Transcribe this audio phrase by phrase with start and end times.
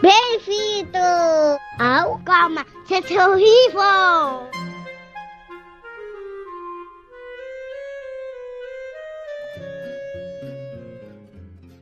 [0.00, 0.98] Bem-vindo
[1.78, 4.50] ao Calma, Gente Horrível!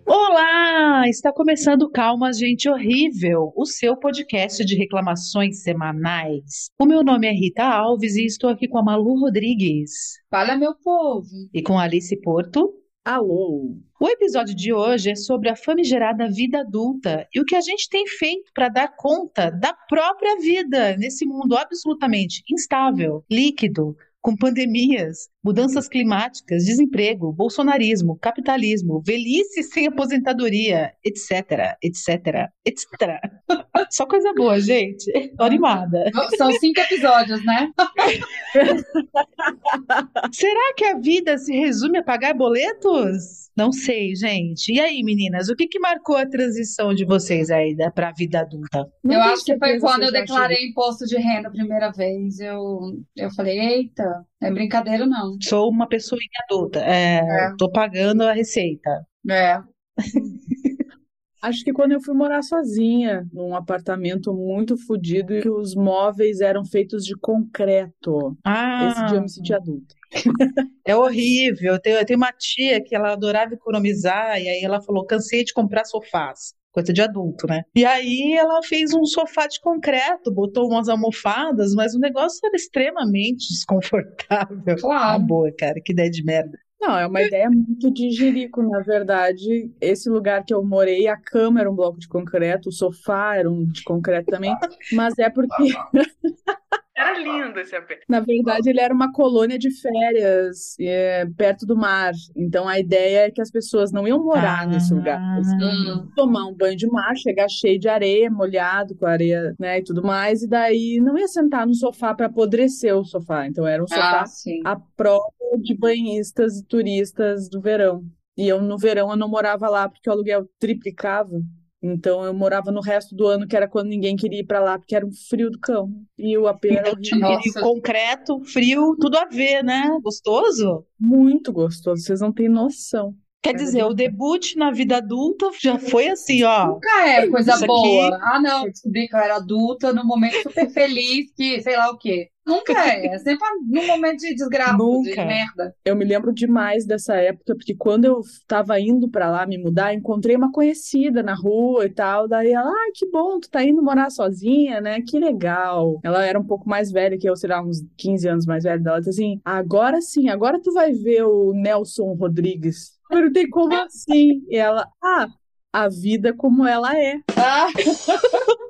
[0.07, 1.09] Olá!
[1.09, 6.71] Está começando Calma, Gente Horrível, o seu podcast de reclamações semanais.
[6.79, 10.21] O meu nome é Rita Alves e estou aqui com a Malu Rodrigues.
[10.31, 11.27] Fala, meu povo!
[11.53, 12.73] E com a Alice Porto.
[13.05, 13.77] Alô!
[14.05, 17.89] O episódio de hoje é sobre a famigerada vida adulta e o que a gente
[17.89, 25.31] tem feito para dar conta da própria vida nesse mundo absolutamente instável, líquido, com pandemias,
[25.45, 33.21] mudanças climáticas, desemprego, bolsonarismo, capitalismo, velhice sem aposentadoria, etc, etc, etc.
[33.91, 35.13] Só coisa boa, gente.
[35.37, 36.11] Tô animada.
[36.39, 37.71] São cinco episódios, né?
[40.33, 43.45] Será que a vida se resume a pagar boletos?
[43.57, 44.73] Não sei, gente.
[44.73, 48.41] E aí, meninas, o que, que marcou a transição de vocês aí para a vida
[48.41, 48.85] adulta?
[49.03, 52.41] Não eu acho que foi quando eu declarei imposto de renda a primeira vez.
[52.41, 52.81] Eu,
[53.17, 55.37] eu falei, eita, é brincadeira não.
[55.43, 56.81] Sou uma pessoinha adulta.
[56.81, 57.55] É, é.
[57.59, 59.07] Tô pagando a receita.
[59.31, 59.61] É.
[61.43, 66.41] Acho que quando eu fui morar sozinha, num apartamento muito fodido e que os móveis
[66.41, 68.35] eram feitos de concreto.
[68.43, 68.89] Ah.
[68.89, 69.95] Esse dia eu me senti adulta.
[70.87, 71.73] É horrível.
[71.73, 75.43] Eu tenho, eu tenho uma tia que ela adorava economizar e aí ela falou: cansei
[75.43, 77.63] de comprar sofás coisa de adulto, né?
[77.75, 82.57] E aí ela fez um sofá de concreto, botou umas almofadas, mas o negócio era
[82.57, 84.77] extremamente desconfortável.
[84.77, 85.15] Claro.
[85.15, 86.59] Ah, boa, cara, que ideia de merda.
[86.81, 89.71] Não, é uma ideia muito de jirico, na verdade.
[89.81, 93.51] Esse lugar que eu morei, a cama era um bloco de concreto, o sofá era
[93.51, 94.55] um de concreto também,
[94.93, 95.73] mas é porque
[96.97, 97.91] Era lindo esse AP.
[98.09, 102.13] Na verdade, ele era uma colônia de férias é, perto do mar.
[102.37, 105.21] Então a ideia é que as pessoas não iam morar ah, nesse lugar.
[105.37, 105.49] Eles
[105.87, 109.83] iam tomar um banho de mar, chegar cheio de areia, molhado com areia, né, e
[109.83, 113.47] tudo mais, e daí não ia sentar no sofá para apodrecer o sofá.
[113.47, 114.25] Então era um sofá
[114.65, 115.25] ah, à prova
[115.61, 118.05] de banhistas e turistas do verão.
[118.37, 121.41] E eu no verão eu não morava lá porque o aluguel triplicava.
[121.87, 124.79] Então eu morava no resto do ano, que era quando ninguém queria ir para lá,
[124.79, 125.93] porque era um frio do cão.
[126.17, 129.91] E o AP era então, concreto, frio, tudo a ver, né?
[130.03, 130.87] Gostoso?
[130.99, 133.15] Muito gostoso, vocês não têm noção.
[133.45, 136.69] Quer dizer, o debut na vida adulta já foi assim, ó.
[136.69, 138.09] Nunca é coisa boa.
[138.09, 138.25] Aqui...
[138.25, 141.91] Ah, não, eu descobri que eu era adulta num momento super feliz, que sei lá
[141.91, 142.31] o quê.
[142.47, 143.07] Nunca é.
[143.07, 145.11] É sempre num momento de desgraça, Nunca.
[145.11, 145.75] de merda.
[145.85, 149.95] Eu me lembro demais dessa época, porque quando eu tava indo para lá me mudar,
[149.95, 152.29] encontrei uma conhecida na rua e tal.
[152.29, 155.01] Daí ela, ai, ah, que bom, tu tá indo morar sozinha, né?
[155.01, 156.01] Que legal.
[156.03, 158.79] Ela era um pouco mais velha que eu, sei lá, uns 15 anos mais velha
[158.79, 158.97] dela.
[158.97, 162.94] Ela disse assim: agora sim, agora tu vai ver o Nelson Rodrigues.
[163.11, 164.43] Eu perguntei como assim?
[164.49, 165.29] E ela, ah,
[165.73, 167.21] a vida como ela é.
[167.37, 167.69] Ah.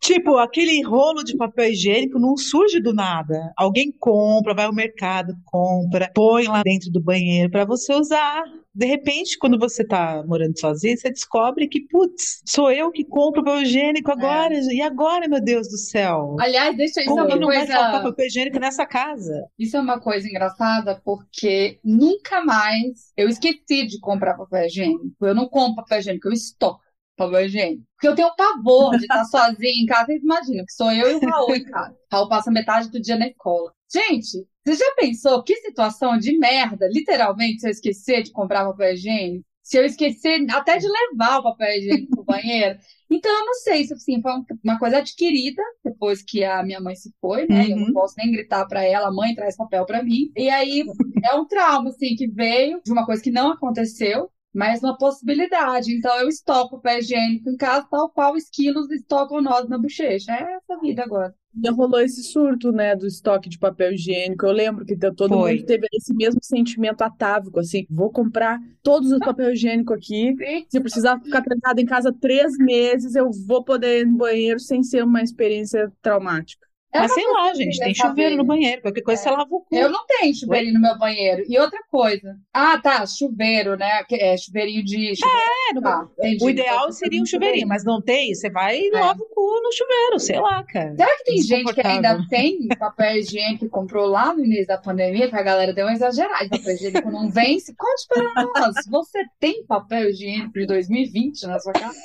[0.00, 3.52] Tipo, aquele rolo de papel higiênico não surge do nada.
[3.56, 8.44] Alguém compra, vai ao mercado, compra, põe lá dentro do banheiro para você usar.
[8.76, 13.42] De repente, quando você tá morando sozinho, você descobre que, putz, sou eu que compro
[13.42, 14.54] papel higiênico agora.
[14.54, 14.60] É.
[14.74, 16.36] E agora, meu Deus do céu?
[16.38, 17.66] Aliás, deixa isso Como é uma não coisa...
[17.66, 19.46] vai faltar papel higiênico nessa casa?
[19.58, 25.16] Isso é uma coisa engraçada, porque nunca mais eu esqueci de comprar papel higiênico.
[25.22, 26.84] Eu não compro papel higiênico, eu estoco
[27.16, 27.82] papel higiênico.
[27.94, 30.04] Porque eu tenho pavor de estar sozinha em casa.
[30.04, 31.96] Vocês imaginam que sou eu e o Raul em casa.
[32.12, 33.72] Raul passa metade do dia na escola.
[33.90, 38.94] Gente, você já pensou que situação de merda, literalmente, se eu esquecer de comprar papel
[38.94, 39.46] higiênico?
[39.62, 42.78] Se eu esquecer até de levar o papel higiênico pro banheiro?
[43.08, 44.32] Então, eu não sei se assim, foi
[44.64, 47.62] uma coisa adquirida depois que a minha mãe se foi, né?
[47.62, 47.70] Uhum.
[47.70, 47.92] Eu não uhum.
[47.92, 50.32] posso nem gritar para ela, mãe, traz papel para mim.
[50.36, 50.84] E aí,
[51.24, 55.92] é um trauma, assim, que veio de uma coisa que não aconteceu mas uma possibilidade.
[55.92, 59.78] Então eu estoco o pé higiênico em casa, tal qual os quilos estocam nós na
[59.78, 60.32] bochecha.
[60.32, 61.34] É essa vida agora.
[61.62, 64.44] Já rolou esse surto, né, do estoque de papel higiênico.
[64.44, 65.54] Eu lembro que todo Foi.
[65.54, 70.34] mundo teve esse mesmo sentimento atávico, assim, vou comprar todos os papel higiênico aqui.
[70.68, 74.60] Se eu precisar ficar trancado em casa três meses, eu vou poder ir no banheiro
[74.60, 76.66] sem ser uma experiência traumática.
[76.92, 79.24] É Mas sei lá, gente, tem chuveiro no banheiro, qualquer coisa é.
[79.24, 79.66] você lava o cu.
[79.74, 81.44] Eu não tenho chuveiro no meu banheiro.
[81.46, 82.36] E outra coisa.
[82.52, 84.02] Ah, tá, chuveiro, né?
[84.12, 85.14] É chuveirinho de.
[85.16, 85.46] Chuveiro.
[85.70, 85.86] É, no...
[85.86, 86.08] ah,
[86.40, 89.00] o ideal seria um chuveirinho, mas não tem, você vai e é.
[89.00, 90.94] lava o cu no chuveiro, sei lá, cara.
[90.96, 94.78] Será que tem gente que ainda tem papel higiênico que comprou lá no início da
[94.78, 96.48] pandemia, que a galera deu uma exagerada?
[96.48, 97.74] Papel higiênico não vence?
[97.76, 101.98] Conte para nós, você tem papel higiênico de 2020 na sua casa?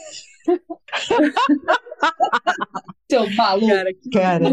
[3.09, 3.67] Seu maluco.
[3.67, 4.45] Cara, que, cara.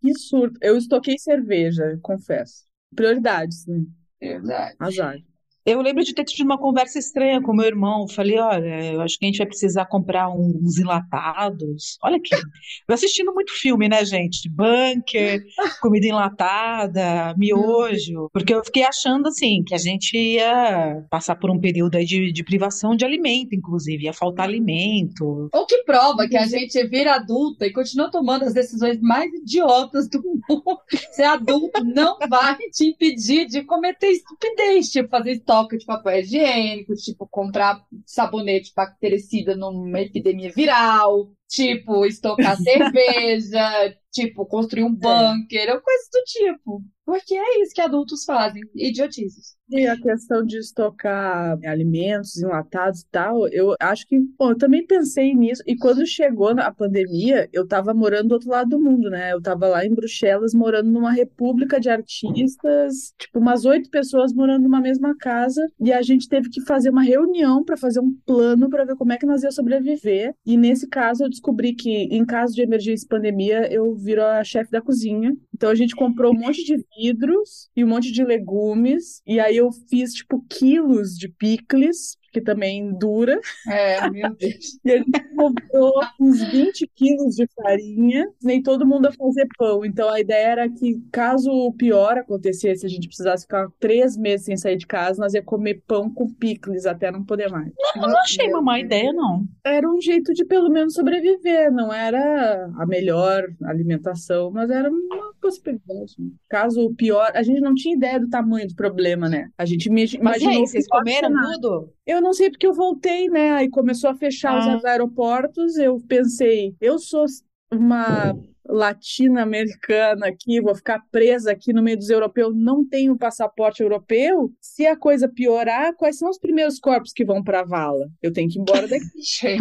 [0.00, 0.58] que surto.
[0.62, 2.66] Eu estoquei cerveja, confesso.
[2.94, 3.84] Prioridades, né?
[4.20, 4.76] Verdade.
[4.78, 5.18] Azar.
[5.68, 8.08] Eu lembro de ter tido uma conversa estranha com meu irmão.
[8.08, 11.98] Falei, olha, eu acho que a gente vai precisar comprar uns enlatados.
[12.02, 12.30] Olha aqui.
[12.88, 14.48] Eu assistindo muito filme, né, gente?
[14.48, 15.42] Bunker,
[15.82, 18.30] comida enlatada, miojo.
[18.32, 22.32] Porque eu fiquei achando, assim, que a gente ia passar por um período aí de,
[22.32, 24.04] de privação de alimento, inclusive.
[24.04, 25.50] Ia faltar alimento.
[25.52, 30.08] O que prova que a gente vira adulta e continua tomando as decisões mais idiotas
[30.08, 30.78] do mundo.
[31.12, 36.94] Ser adulto não vai te impedir de cometer estupidez, tipo fazer estoque de papel higiênico,
[36.94, 45.80] tipo comprar sabonete bactericida numa epidemia viral, tipo estocar cerveja, tipo construir um bunker, ou
[45.80, 46.82] coisas do tipo.
[47.08, 49.56] Porque é isso que adultos fazem, idiotices.
[49.70, 54.86] E a questão de estocar alimentos enlatados e tal, eu acho que, bom, eu também
[54.86, 55.62] pensei nisso.
[55.66, 59.32] E quando chegou a pandemia, eu tava morando do outro lado do mundo, né?
[59.32, 64.62] Eu tava lá em Bruxelas, morando numa república de artistas, tipo, umas oito pessoas morando
[64.62, 65.66] numa mesma casa.
[65.80, 69.12] E a gente teve que fazer uma reunião para fazer um plano para ver como
[69.12, 70.34] é que nós ia sobreviver.
[70.46, 74.42] E nesse caso, eu descobri que, em caso de emergência e pandemia, eu viro a
[74.44, 75.34] chefe da cozinha.
[75.54, 79.22] Então a gente comprou um monte de vidros e um monte de legumes.
[79.26, 83.38] E aí eu fiz, tipo, quilos de picles, que também dura.
[83.68, 84.78] É, meu Deus.
[84.84, 89.84] E a gente comprou uns 20 quilos de farinha, nem todo mundo a fazer pão.
[89.84, 94.46] Então a ideia era que, caso o pior acontecesse, a gente precisasse ficar três meses
[94.46, 97.70] sem sair de casa, nós ia comer pão com picles até não poder mais.
[97.96, 99.44] Não, eu não achei uma má ideia, não.
[99.64, 105.32] Era um jeito de pelo menos sobreviver, não era a melhor alimentação, mas era uma
[105.40, 106.16] possibilidade.
[106.48, 109.48] Caso o pior, a gente não tinha ideia do tamanho do problema, né?
[109.58, 111.92] A gente me- Mas e imaginou aí, vocês comeram tudo?
[112.08, 113.52] Eu não sei porque eu voltei, né?
[113.52, 114.76] Aí começou a fechar Ah.
[114.78, 115.76] os aeroportos.
[115.76, 117.26] Eu pensei, eu sou
[117.70, 118.34] uma
[118.66, 124.50] latina-americana aqui, vou ficar presa aqui no meio dos europeus, não tenho passaporte europeu.
[124.60, 128.08] Se a coisa piorar, quais são os primeiros corpos que vão para a vala?
[128.22, 129.04] Eu tenho que ir embora daqui.
[129.40, 129.58] Gente,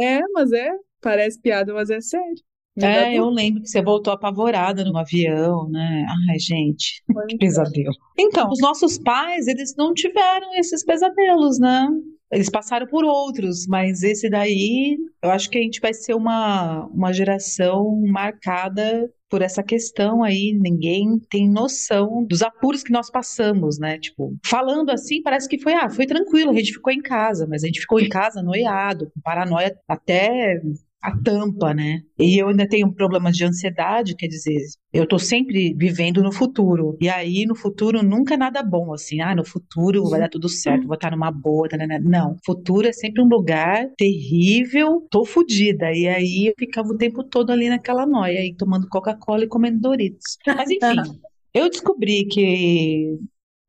[0.00, 2.34] é, mas é, parece piada, mas é sério.
[2.76, 6.06] É, eu lembro que você voltou apavorada no avião, né?
[6.30, 7.26] Ai, gente, dor.
[7.26, 7.94] que pesadelo.
[8.18, 11.86] Então, os nossos pais, eles não tiveram esses pesadelos, né?
[12.32, 16.86] Eles passaram por outros, mas esse daí, eu acho que a gente vai ser uma,
[16.86, 20.52] uma geração marcada por essa questão aí.
[20.52, 23.98] Ninguém tem noção dos apuros que nós passamos, né?
[23.98, 27.62] Tipo, falando assim, parece que foi, ah, foi tranquilo, a gente ficou em casa, mas
[27.62, 30.60] a gente ficou em casa noiado, com paranoia até
[31.04, 32.00] a tampa, né?
[32.18, 34.56] E eu ainda tenho problemas de ansiedade, quer dizer,
[34.90, 36.96] eu tô sempre vivendo no futuro.
[36.98, 39.20] E aí, no futuro, nunca é nada bom, assim.
[39.20, 41.68] Ah, no futuro vai dar tudo certo, vou estar numa boa.
[41.68, 41.98] tanana.
[41.98, 45.92] Não, futuro é sempre um lugar terrível, tô fodida.
[45.92, 49.80] E aí, eu ficava o tempo todo ali naquela noia, aí tomando Coca-Cola e comendo
[49.80, 50.38] Doritos.
[50.46, 50.96] Mas, enfim,
[51.52, 53.18] eu descobri que,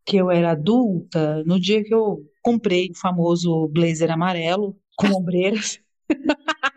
[0.06, 5.82] que eu era adulta no dia que eu comprei o famoso blazer amarelo com ombreiras.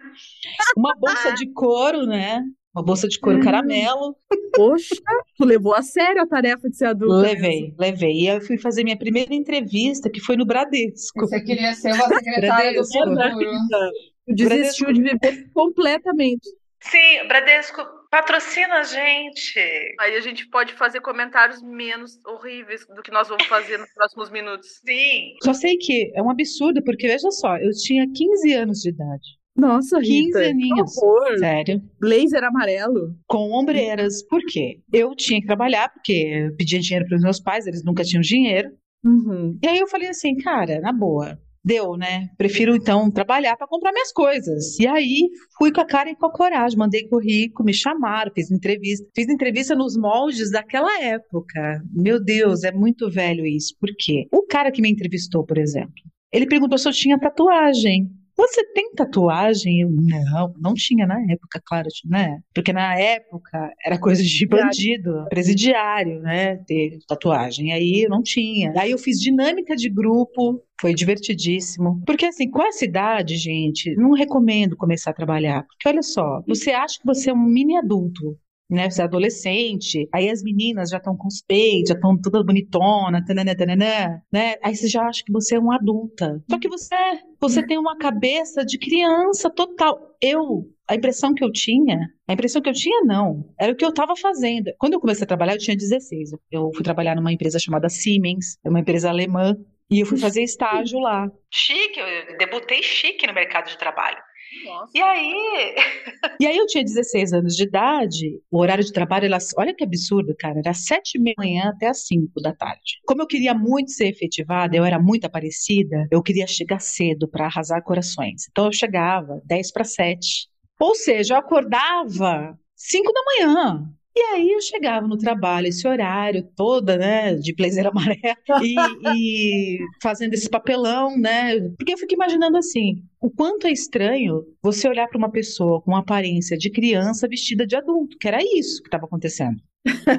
[0.77, 2.43] Uma bolsa de couro, né?
[2.75, 4.17] Uma bolsa de couro caramelo.
[4.55, 4.95] Poxa,
[5.37, 7.17] tu levou a sério a tarefa de ser adulta.
[7.17, 8.23] Levei, levei.
[8.23, 11.21] E aí eu fui fazer minha primeira entrevista, que foi no Bradesco.
[11.21, 13.39] você queria ser uma secretária do Bradesco.
[13.39, 13.91] futuro.
[14.27, 16.49] Tu desistiu de viver completamente.
[16.81, 19.61] Sim, Bradesco patrocina a gente.
[20.01, 24.31] Aí a gente pode fazer comentários menos horríveis do que nós vamos fazer nos próximos
[24.31, 24.69] minutos.
[24.87, 25.35] Sim.
[25.43, 29.38] Só sei que é um absurdo, porque veja só, eu tinha 15 anos de idade.
[29.59, 30.93] Nossa, 15 Rita, aninhos.
[31.39, 31.83] Sério.
[32.01, 33.15] Blazer amarelo.
[33.27, 34.23] Com ombreiras.
[34.29, 34.81] Por quê?
[34.93, 38.21] Eu tinha que trabalhar, porque eu pedia dinheiro para os meus pais, eles nunca tinham
[38.21, 38.71] dinheiro.
[39.05, 39.59] Uhum.
[39.63, 42.29] E aí eu falei assim, cara, na boa, deu, né?
[42.37, 44.79] Prefiro então trabalhar para comprar minhas coisas.
[44.79, 48.51] E aí fui com a cara e com a coragem, mandei currículo, me chamaram, fiz
[48.51, 49.07] entrevista.
[49.15, 51.83] Fiz entrevista nos moldes daquela época.
[51.93, 53.75] Meu Deus, é muito velho isso.
[53.81, 54.27] Por quê?
[54.33, 55.93] O cara que me entrevistou, por exemplo,
[56.33, 58.09] ele perguntou se eu tinha tatuagem.
[58.39, 59.81] Você tem tatuagem?
[59.81, 62.39] Eu, não, não tinha na época, claro, né?
[62.55, 66.59] Porque na época era coisa de bandido, presidiário, né?
[66.59, 67.73] Ter tatuagem.
[67.73, 68.73] Aí eu não tinha.
[68.79, 72.01] Aí eu fiz dinâmica de grupo, foi divertidíssimo.
[72.07, 75.65] Porque assim, com essa idade, gente, não recomendo começar a trabalhar.
[75.65, 78.39] Porque olha só, você acha que você é um mini adulto.
[78.71, 82.45] Né, você é adolescente, aí as meninas já estão com os peitos, já estão toda
[82.45, 84.57] bonitona, tanana, tanana, né?
[84.63, 86.43] Aí você já acha que você é uma adulta.
[86.51, 89.99] Só que você é, você tem uma cabeça de criança total.
[90.21, 91.99] Eu, a impressão que eu tinha,
[92.29, 94.71] a impressão que eu tinha não, era o que eu estava fazendo.
[94.79, 96.33] Quando eu comecei a trabalhar, eu tinha 16.
[96.51, 99.57] Eu fui trabalhar numa empresa chamada Siemens, é uma empresa alemã,
[99.91, 101.27] e eu fui fazer estágio lá.
[101.51, 104.19] Chique, eu debutei chique no mercado de trabalho.
[104.65, 104.93] Nossa.
[104.95, 105.75] E aí?
[106.41, 109.85] e aí eu tinha 16 anos de idade, o horário de trabalho, era, olha que
[109.85, 113.01] absurdo, cara, era sete e meia da manhã até as 5 da tarde.
[113.07, 117.47] Como eu queria muito ser efetivada, eu era muito aparecida, eu queria chegar cedo para
[117.47, 118.47] arrasar corações.
[118.51, 120.49] Então eu chegava 10 para 7.
[120.81, 123.98] Ou seja, eu acordava 5 da manhã.
[124.19, 128.19] E aí eu chegava no trabalho, esse horário toda, né, de blazer amarelo,
[128.65, 128.75] e,
[129.15, 134.89] e, fazendo esse papelão, né, porque eu fico imaginando assim, o quanto é estranho você
[134.89, 138.89] olhar para uma pessoa com aparência de criança vestida de adulto, que era isso que
[138.89, 139.61] estava acontecendo,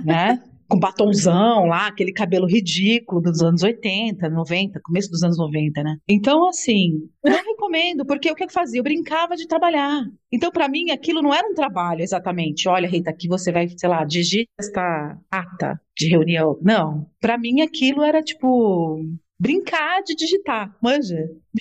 [0.06, 0.42] né?
[0.70, 5.98] com batonzão lá, aquele cabelo ridículo dos anos 80, 90, começo dos anos 90, né?
[6.08, 8.80] Então, assim, não recomendo, porque o que eu fazia?
[8.80, 10.04] Eu brincava de trabalhar.
[10.32, 12.70] Então, para mim, aquilo não era um trabalho exatamente.
[12.70, 16.60] Olha, Rita, aqui você vai, sei lá, digita esta ata de reunião.
[16.62, 17.08] Não.
[17.20, 19.04] Para mim, aquilo era tipo
[19.40, 21.18] brincar de digitar, manja?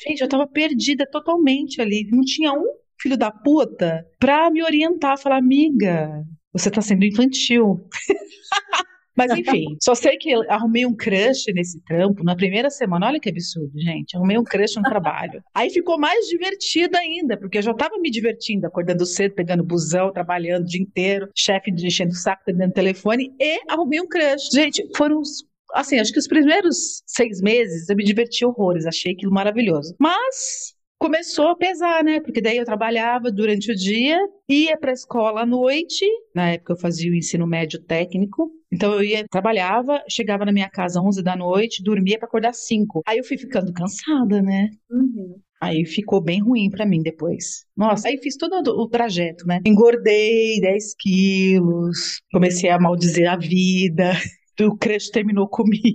[0.07, 2.07] Gente, eu tava perdida totalmente ali.
[2.11, 2.65] Não tinha um
[3.00, 7.88] filho da puta pra me orientar, falar, amiga, você tá sendo infantil.
[9.18, 13.08] Mas enfim, só sei que arrumei um crush nesse trampo na primeira semana.
[13.08, 14.16] Olha que absurdo, gente.
[14.16, 15.42] Arrumei um crush no trabalho.
[15.52, 20.12] Aí ficou mais divertido ainda, porque eu já estava me divertindo, acordando cedo, pegando busão,
[20.12, 24.50] trabalhando o dia inteiro, chefe enchendo o saco, atendendo telefone, e arrumei um crush.
[24.52, 25.44] Gente, foram os
[25.75, 29.94] assim, acho que os primeiros seis meses eu me diverti horrores, achei aquilo maravilhoso.
[29.98, 32.21] Mas começou a pesar, né?
[32.21, 36.73] Porque daí eu trabalhava durante o dia, ia para a escola à noite, na época
[36.73, 38.50] eu fazia o ensino médio técnico.
[38.71, 42.52] Então eu ia, trabalhava, chegava na minha casa às 11 da noite, dormia para acordar
[42.52, 43.02] 5.
[43.07, 44.69] Aí eu fui ficando cansada, né?
[44.90, 45.40] Uhum.
[45.61, 47.64] Aí ficou bem ruim para mim depois.
[47.76, 49.61] Nossa, aí fiz todo o trajeto, né?
[49.67, 54.12] Engordei 10 quilos, comecei a maldizer a vida.
[54.61, 55.95] O crush terminou comigo.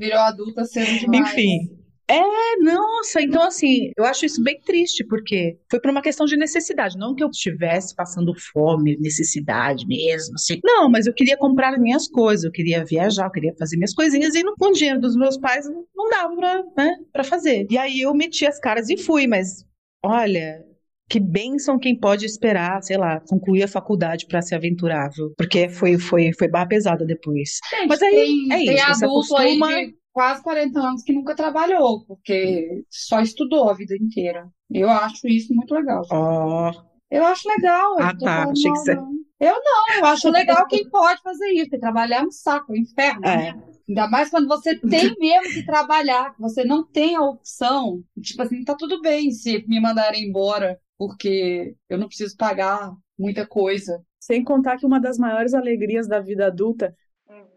[0.00, 1.30] Virou adulta sendo demais.
[1.30, 1.76] Enfim,
[2.08, 6.36] é, nossa, então assim, eu acho isso bem triste, porque foi por uma questão de
[6.36, 10.60] necessidade, não que eu estivesse passando fome, necessidade mesmo, assim.
[10.64, 14.34] Não, mas eu queria comprar minhas coisas, eu queria viajar, eu queria fazer minhas coisinhas,
[14.34, 17.66] e com o dinheiro dos meus pais não dava pra, né, pra fazer.
[17.70, 19.64] E aí eu meti as caras e fui, mas
[20.04, 20.64] olha,
[21.08, 25.32] que bênção quem pode esperar, sei lá, concluir a faculdade para se aventurar, viu?
[25.36, 27.58] Porque foi, foi, foi barra pesada depois.
[27.70, 29.68] Gente, Mas aí tem, é isso, tem adulto acostuma...
[29.68, 34.48] aí de quase 40 anos que nunca trabalhou, porque só estudou a vida inteira.
[34.70, 36.02] Eu acho isso muito legal.
[36.10, 36.70] Oh.
[37.10, 37.96] Eu acho legal.
[38.00, 38.44] Ah, tá.
[38.44, 38.92] Achei que você...
[39.38, 42.78] Eu não, eu acho legal quem pode fazer isso, porque trabalhar é um saco, é
[42.78, 43.26] um inferno.
[43.26, 43.52] É.
[43.52, 43.62] Né?
[43.86, 48.02] Ainda mais quando você tem mesmo que trabalhar, você não tem a opção.
[48.18, 53.46] Tipo assim, tá tudo bem se me mandarem embora, porque eu não preciso pagar muita
[53.46, 54.02] coisa.
[54.18, 56.96] Sem contar que uma das maiores alegrias da vida adulta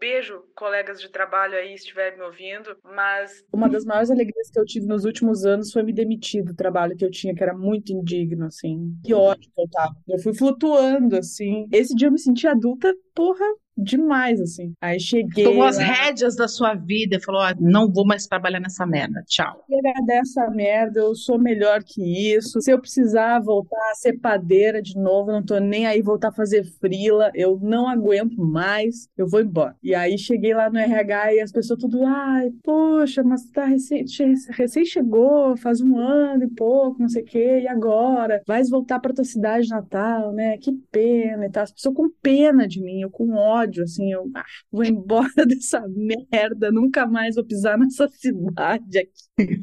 [0.00, 3.44] beijo, colegas de trabalho aí, se estiverem me ouvindo, mas.
[3.52, 6.96] Uma das maiores alegrias que eu tive nos últimos anos foi me demitir do trabalho
[6.96, 8.96] que eu tinha, que era muito indigno, assim.
[9.04, 9.94] Que ódio que eu tava.
[10.08, 11.68] Eu fui flutuando, assim.
[11.70, 13.44] Esse dia eu me senti adulta, porra,
[13.82, 14.72] demais, assim.
[14.80, 15.44] Aí cheguei.
[15.44, 19.22] Tomou as rédeas da sua vida e falou: ah, não vou mais trabalhar nessa merda,
[19.26, 19.64] tchau.
[19.68, 22.60] Chega dessa merda, eu sou melhor que isso.
[22.60, 26.32] Se eu precisar voltar a ser padeira de novo, não tô nem aí voltar a
[26.32, 29.76] fazer frila, eu não aguento mais, eu vou embora.
[29.82, 34.04] E aí cheguei lá no RH e as pessoas tudo, ai, poxa, mas tá recém,
[34.50, 38.42] recém chegou, faz um ano e pouco, não sei o quê, e agora?
[38.46, 40.58] Vais voltar pra tua cidade natal, né?
[40.58, 41.62] Que pena e tal.
[41.62, 45.30] As pessoas com pena de mim, eu com ódio ódio, assim, eu ah, vou embora
[45.46, 49.56] dessa merda, nunca mais vou pisar nessa cidade aqui.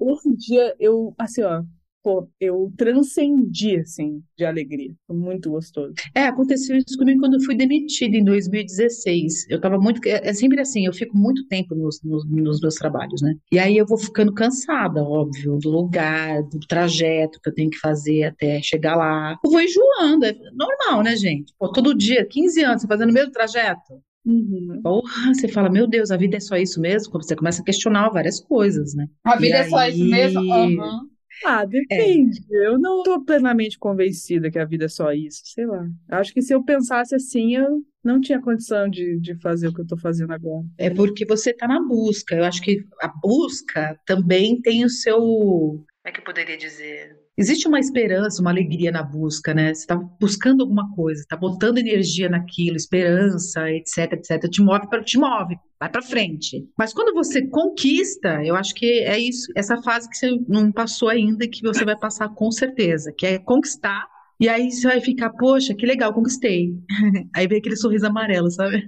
[0.00, 1.62] Esse dia eu, assim, ó,
[2.06, 4.94] pô, eu transcendi, assim, de alegria.
[5.08, 5.92] Foi muito gostoso.
[6.14, 9.50] É, aconteceu isso comigo quando eu fui demitida em 2016.
[9.50, 10.00] Eu tava muito.
[10.06, 13.34] É, é sempre assim, eu fico muito tempo nos, nos, nos, meus trabalhos, né?
[13.50, 17.78] E aí eu vou ficando cansada, óbvio, do lugar, do trajeto que eu tenho que
[17.78, 19.36] fazer até chegar lá.
[19.44, 21.52] Eu vou enjoando, é normal, né, gente?
[21.58, 24.00] Pô, todo dia, 15 anos, você fazendo o mesmo trajeto.
[24.24, 24.80] Uhum.
[24.80, 27.12] Porra, você fala, meu Deus, a vida é só isso mesmo?
[27.14, 29.08] Você começa a questionar várias coisas, né?
[29.24, 30.40] A vida é só isso mesmo?
[30.40, 31.15] Uhum.
[31.44, 31.66] Ah, é.
[31.66, 32.40] depende.
[32.50, 32.66] É.
[32.66, 35.86] Eu não estou plenamente convencida que a vida é só isso, sei lá.
[36.08, 39.80] Acho que se eu pensasse assim, eu não tinha condição de, de fazer o que
[39.80, 40.64] eu estou fazendo agora.
[40.78, 42.36] É porque você está na busca.
[42.36, 45.18] Eu acho que a busca também tem o seu.
[45.18, 47.25] Como é que eu poderia dizer?
[47.36, 49.74] Existe uma esperança, uma alegria na busca, né?
[49.74, 54.50] Você está buscando alguma coisa, está botando energia naquilo, esperança, etc, etc.
[54.50, 56.66] Te move para te move, vai para frente.
[56.78, 61.08] Mas quando você conquista, eu acho que é isso, essa fase que você não passou
[61.08, 64.06] ainda e que você vai passar com certeza, que é conquistar.
[64.38, 66.74] E aí você vai ficar, poxa, que legal, conquistei.
[67.34, 68.86] Aí vem aquele sorriso amarelo, sabe?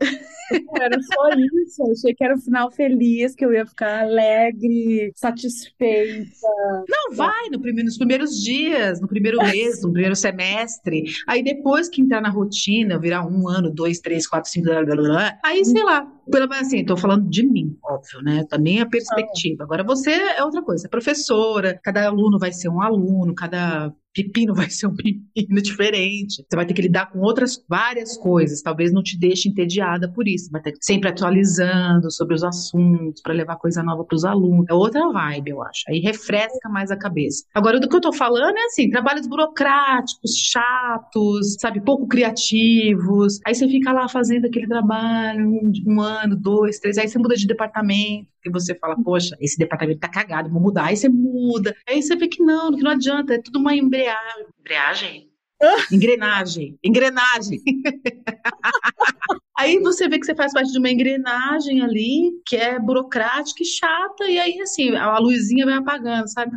[0.80, 1.28] Era só
[1.64, 1.82] isso.
[1.82, 6.28] Eu achei que era um final feliz, que eu ia ficar alegre, satisfeita.
[6.88, 11.04] Não, vai no primeiro, nos primeiros dias, no primeiro mês, no primeiro semestre.
[11.26, 14.96] Aí depois que entrar na rotina, virar um ano, dois, três, quatro, cinco, blá, blá,
[14.96, 16.10] blá, aí sei lá.
[16.30, 18.44] Pelo menos assim, tô falando de mim, óbvio, né?
[18.48, 19.64] Tá nem a perspectiva.
[19.64, 24.54] Agora você é outra coisa, é professora, cada aluno vai ser um aluno, cada pepino
[24.54, 26.44] vai ser um pepino diferente.
[26.48, 28.62] Você vai ter que lidar com outras várias coisas.
[28.62, 30.50] Talvez não te deixe entediada por isso.
[30.50, 34.66] Vai ter que sempre atualizando sobre os assuntos para levar coisa nova para os alunos.
[34.68, 35.82] É outra vibe, eu acho.
[35.88, 37.44] Aí refresca mais a cabeça.
[37.54, 43.40] Agora, do que eu tô falando é assim, trabalhos burocráticos, chatos, sabe, pouco criativos.
[43.46, 46.98] Aí você fica lá fazendo aquele trabalho um, um ano, dois, três.
[46.98, 50.86] Aí você muda de departamento que você fala, poxa, esse departamento tá cagado, vou mudar.
[50.86, 51.74] Aí você muda.
[51.88, 54.46] Aí você vê que não, que não adianta, é tudo uma embreagem.
[54.60, 55.32] Embreagem?
[55.92, 56.78] Engrenagem.
[56.82, 57.62] Engrenagem.
[59.56, 63.66] aí você vê que você faz parte de uma engrenagem ali, que é burocrática e
[63.66, 66.56] chata, e aí, assim, a luzinha vai apagando, sabe?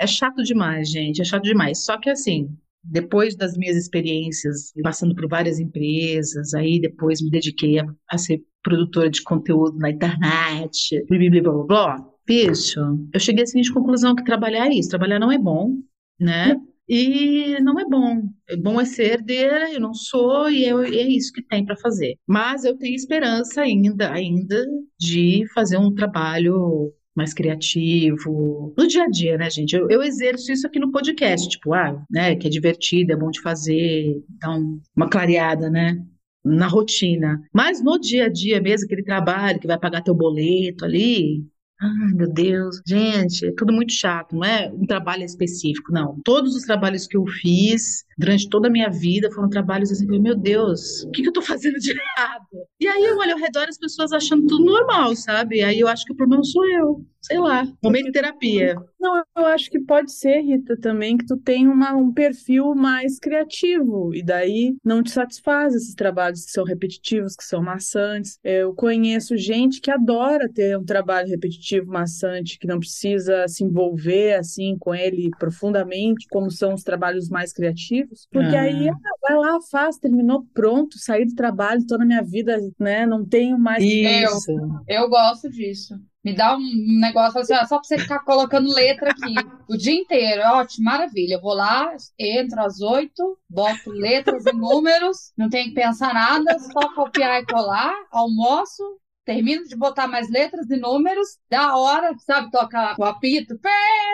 [0.00, 1.84] É chato demais, gente, é chato demais.
[1.84, 2.48] Só que, assim,
[2.90, 8.42] depois das minhas experiências, passando por várias empresas, aí depois me dediquei a, a ser
[8.62, 12.10] produtora de conteúdo na internet, blá, blá, blá, blá.
[12.26, 12.80] Bicho,
[13.12, 15.76] eu cheguei à seguinte conclusão que trabalhar é isso, trabalhar não é bom,
[16.20, 16.56] né?
[16.88, 18.22] E não é bom.
[18.48, 21.76] É bom é ser herdeira, eu não sou, e é, é isso que tem para
[21.76, 22.16] fazer.
[22.26, 24.64] Mas eu tenho esperança ainda, ainda
[24.98, 29.74] de fazer um trabalho mais criativo, no dia a dia, né, gente?
[29.74, 33.30] Eu, eu, exerço isso aqui no podcast, tipo, ah, né, que é divertido, é bom
[33.30, 36.00] de fazer, dá um, uma clareada, né?
[36.44, 37.42] Na rotina.
[37.52, 41.44] Mas no dia a dia mesmo, aquele trabalho que vai pagar teu boleto ali,
[41.80, 46.20] Ai, meu Deus, gente, é tudo muito chato, não é um trabalho específico, não.
[46.24, 50.36] Todos os trabalhos que eu fiz durante toda a minha vida foram trabalhos assim, meu
[50.36, 52.46] Deus, o que, que eu tô fazendo de errado?
[52.80, 55.62] E aí eu olho ao redor as pessoas achando tudo normal, sabe?
[55.62, 58.76] Aí eu acho que o problema sou eu, sei lá, momento de terapia.
[58.98, 63.18] Não, eu acho que pode ser, Rita, também, que tu tem uma, um perfil mais
[63.18, 68.38] criativo, e daí não te satisfaz esses trabalhos que são repetitivos, que são maçantes.
[68.42, 74.34] Eu conheço gente que adora ter um trabalho repetitivo, maçante, que não precisa se envolver
[74.34, 78.62] assim com ele profundamente, como são os trabalhos mais criativos, porque ah.
[78.62, 78.90] aí
[79.22, 83.06] vai lá, faz, terminou, pronto, saí do trabalho, tô na minha vida, né?
[83.06, 83.82] Não tenho mais.
[83.82, 84.50] Isso.
[84.86, 85.94] Eu, eu gosto disso.
[86.24, 89.34] Me dá um negócio assim, ó, só pra você ficar colocando letra aqui
[89.68, 90.42] o dia inteiro.
[90.42, 91.34] Ótimo, maravilha.
[91.34, 96.58] Eu vou lá, entro às oito, boto letras e números, não tenho que pensar nada,
[96.58, 98.82] só copiar e colar, almoço,
[99.24, 103.70] termino de botar mais letras e números, da hora, sabe, toca o apito, pé,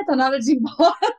[0.07, 1.17] tá na hora de ir embora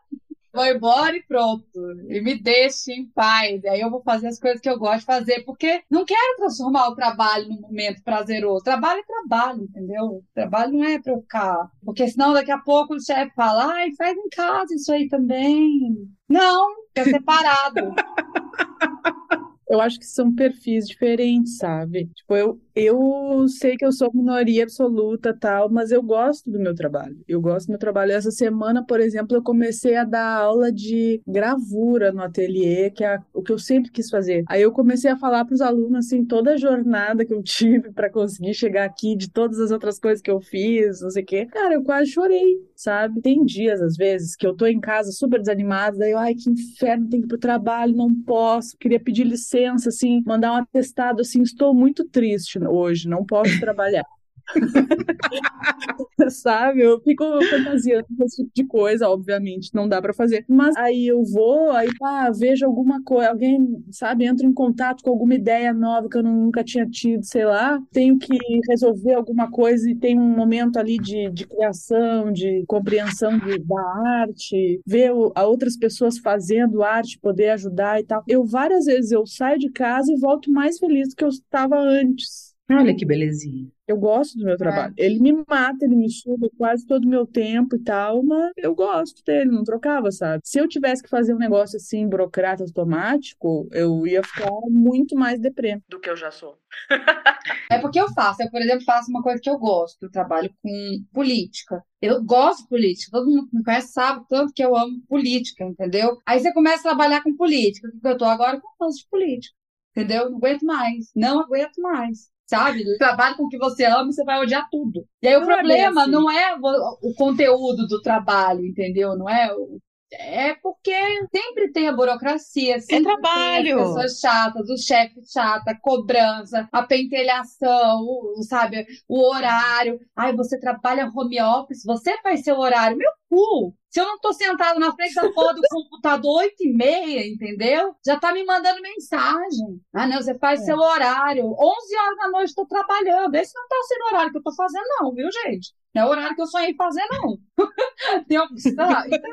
[0.56, 1.68] vou embora e pronto.
[2.08, 3.62] E me deixe em paz.
[3.63, 6.38] E aí eu vou fazer as coisas que eu gosto de fazer, porque não quero
[6.38, 8.63] transformar o trabalho num momento prazeroso.
[8.63, 10.24] Trabalho é trabalho, entendeu?
[10.34, 11.70] Trabalho não é pra ficar.
[11.84, 16.08] Porque senão daqui a pouco o chefe fala, ai, faz em casa isso aí também.
[16.28, 17.94] Não, é separado.
[19.70, 22.08] eu acho que são perfis diferentes, sabe?
[22.15, 26.76] Tipo, eu, eu sei que eu sou minoria absoluta tal, mas eu gosto do meu
[26.76, 27.18] trabalho.
[27.26, 28.12] Eu gosto do meu trabalho.
[28.12, 33.18] Essa semana, por exemplo, eu comecei a dar aula de gravura no ateliê, que é
[33.34, 34.44] o que eu sempre quis fazer.
[34.50, 37.92] Aí eu comecei a falar para os alunos assim toda a jornada que eu tive
[37.94, 41.26] para conseguir chegar aqui, de todas as outras coisas que eu fiz, não sei o
[41.26, 41.46] quê.
[41.46, 43.22] Cara, eu quase chorei, sabe?
[43.22, 46.50] Tem dias às vezes que eu tô em casa super desanimada, daí eu, ai, que
[46.50, 51.22] inferno, tenho que ir pro trabalho, não posso, queria pedir licença assim, mandar um atestado
[51.22, 54.06] assim, estou muito triste hoje, não posso trabalhar.
[56.30, 56.82] Sabe?
[56.82, 60.45] Eu fico fantasiando esse tipo de coisa, obviamente, não dá para fazer.
[60.47, 65.10] Mas aí eu vou, aí pá, vejo alguma coisa, alguém, sabe, entra em contato com
[65.10, 68.38] alguma ideia nova que eu nunca tinha tido, sei lá, tenho que
[68.69, 73.82] resolver alguma coisa e tem um momento ali de, de criação, de compreensão de, da
[74.21, 78.23] arte, ver o, a outras pessoas fazendo arte, poder ajudar e tal.
[78.28, 81.78] Eu várias vezes eu saio de casa e volto mais feliz do que eu estava
[81.78, 82.45] antes.
[82.69, 83.67] Olha que belezinha.
[83.88, 84.95] Eu gosto do meu trabalho.
[84.97, 85.06] É.
[85.06, 88.73] Ele me mata, ele me suga quase todo o meu tempo e tal, mas eu
[88.73, 90.41] gosto dele, não trocava, sabe?
[90.43, 95.39] Se eu tivesse que fazer um negócio assim, burocrata automático, eu ia ficar muito mais
[95.39, 95.80] deprê.
[95.88, 96.58] Do que eu já sou.
[97.71, 98.41] é porque eu faço.
[98.41, 100.01] Eu, por exemplo, faço uma coisa que eu gosto.
[100.01, 101.84] Eu trabalho com política.
[102.01, 103.12] Eu gosto de política.
[103.12, 106.17] Todo mundo que me conhece sabe tanto que eu amo política, entendeu?
[106.25, 107.88] Aí você começa a trabalhar com política.
[107.88, 109.56] O que eu tô agora com de política.
[109.91, 110.32] Entendeu?
[110.32, 111.12] Não aguento mais.
[111.15, 112.84] Não aguento mais sabe?
[112.98, 115.06] Trabalho com o que você ama, você vai odiar tudo.
[115.22, 116.08] E aí não o é problema é assim.
[116.08, 119.18] não é o, conteúdo do trabalho, entendeu?
[119.18, 119.80] Não é o,
[120.12, 120.94] É porque
[121.36, 123.64] sempre tem a burocracia, sempre tem trabalho.
[123.64, 130.00] as pessoas chatas, o chefe chata, a cobrança, a pentelhação, o, o- sabe, o horário.
[130.16, 132.98] Ai, você trabalha home office, você faz seu horário.
[132.98, 133.76] Meu cu!
[133.89, 137.95] Se eu não tô sentado na frente da porra do computador 8 e meia, entendeu?
[138.06, 139.82] Já tá me mandando mensagem.
[139.93, 140.65] Ah, não, você faz É.
[140.65, 141.45] seu horário.
[141.45, 143.34] 11 horas da noite tô trabalhando.
[143.36, 145.74] Esse não tá sendo o horário que eu tô fazendo, não, viu, gente?
[145.93, 147.38] Não é o horário que eu sonhei fazer, não.
[148.28, 148.89] Tem Então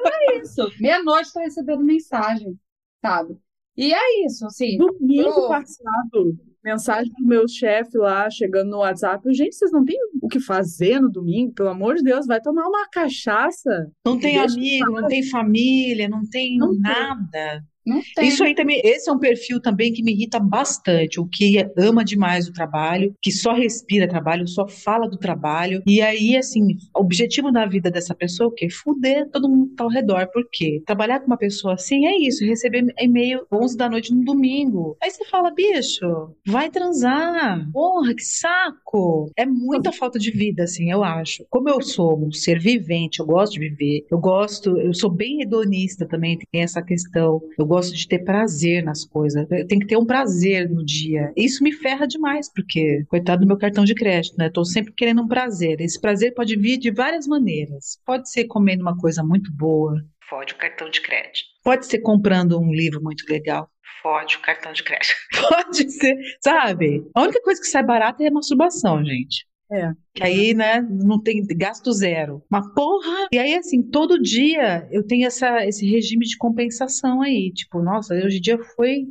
[0.07, 0.71] é isso.
[0.81, 2.57] Meia-noite tô recebendo mensagem,
[3.05, 3.37] sabe?
[3.77, 4.77] E é isso, assim.
[4.79, 5.49] Domingo Ô.
[5.49, 9.23] passado, mensagem do meu chefe lá, chegando no WhatsApp.
[9.35, 11.53] Gente, vocês não têm o que fazer no domingo?
[11.53, 13.91] Pelo amor de Deus, vai tomar uma cachaça.
[14.07, 17.29] Não tem amigo, não tem família, não tem Não nada.
[17.31, 17.72] Tem.
[18.21, 22.05] Isso aí também, esse é um perfil também que me irrita bastante, o que ama
[22.05, 25.83] demais o trabalho, que só respira trabalho, só fala do trabalho.
[25.87, 26.63] E aí, assim,
[26.95, 28.69] o objetivo da vida dessa pessoa é o quê?
[28.71, 30.29] Fuder todo mundo que tá ao redor.
[30.33, 30.83] Por quê?
[30.87, 34.97] Trabalhar com uma pessoa assim é isso, receber e-mail 11 da noite no domingo.
[35.03, 37.69] Aí você fala, bicho, vai transar.
[37.73, 39.31] Porra, que saco.
[39.37, 41.45] É muita falta de vida, assim, eu acho.
[41.51, 45.43] Como eu sou um ser vivente, eu gosto de viver, eu gosto, eu sou bem
[45.43, 47.41] hedonista também, tem essa questão.
[47.59, 49.51] Eu gosto de ter prazer nas coisas.
[49.51, 51.33] Eu tenho que ter um prazer no dia.
[51.35, 54.51] Isso me ferra demais, porque, coitado do meu cartão de crédito, né?
[54.51, 55.81] Tô sempre querendo um prazer.
[55.81, 57.99] Esse prazer pode vir de várias maneiras.
[58.05, 59.95] Pode ser comendo uma coisa muito boa.
[60.29, 61.47] Fode o cartão de crédito.
[61.65, 63.67] Pode ser comprando um livro muito legal.
[64.03, 65.15] Fode o cartão de crédito.
[65.49, 67.09] Pode ser, sabe?
[67.15, 69.47] A única coisa que sai barata é a masturbação, gente.
[69.73, 69.93] É.
[70.15, 72.43] Que aí, né, não tem gasto zero.
[72.51, 73.29] Mas porra!
[73.33, 77.51] E aí, assim, todo dia eu tenho essa, esse regime de compensação aí.
[77.53, 79.07] Tipo, nossa, hoje em dia foi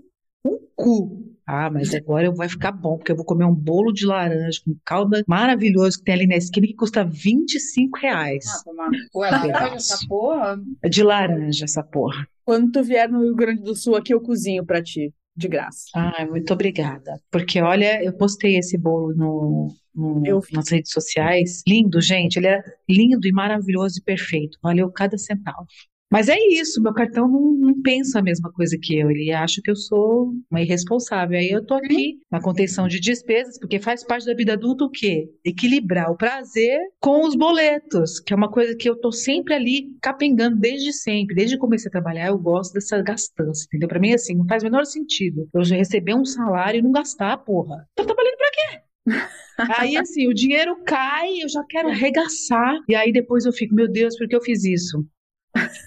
[0.45, 1.31] um cu.
[1.45, 4.61] Ah, mas agora eu vai ficar bom, porque eu vou comer um bolo de laranja
[4.63, 8.45] com calda maravilhoso que tem ali na esquina que custa 25 reais.
[8.47, 10.61] Ah, tomar no cu, é laranja essa porra?
[10.81, 12.27] É de laranja essa porra.
[12.45, 15.85] Quando tu vier no Rio Grande do Sul, aqui eu cozinho pra ti, de graça.
[15.95, 17.19] Ai, muito obrigada.
[17.31, 21.61] Porque, olha, eu postei esse bolo no, no- nas redes sociais.
[21.67, 22.37] Lindo, gente.
[22.37, 24.57] Ele é lindo e maravilhoso e perfeito.
[24.63, 25.65] Valeu cada centavo.
[26.11, 29.09] Mas é isso, meu cartão não, não pensa a mesma coisa que eu.
[29.09, 31.39] Ele acha que eu sou uma irresponsável.
[31.39, 34.89] Aí eu tô aqui na contenção de despesas, porque faz parte da vida adulta o
[34.89, 35.29] quê?
[35.45, 39.95] Equilibrar o prazer com os boletos, que é uma coisa que eu tô sempre ali
[40.01, 41.33] capengando desde sempre.
[41.33, 43.87] Desde que comecei a trabalhar, eu gosto dessa gastança, entendeu?
[43.87, 46.91] Pra mim, assim, não faz o menor sentido eu já receber um salário e não
[46.91, 47.87] gastar, porra.
[47.95, 48.81] Tô trabalhando pra quê?
[49.79, 52.79] Aí, assim, o dinheiro cai, eu já quero arregaçar.
[52.87, 55.05] E aí depois eu fico, meu Deus, por que eu fiz isso?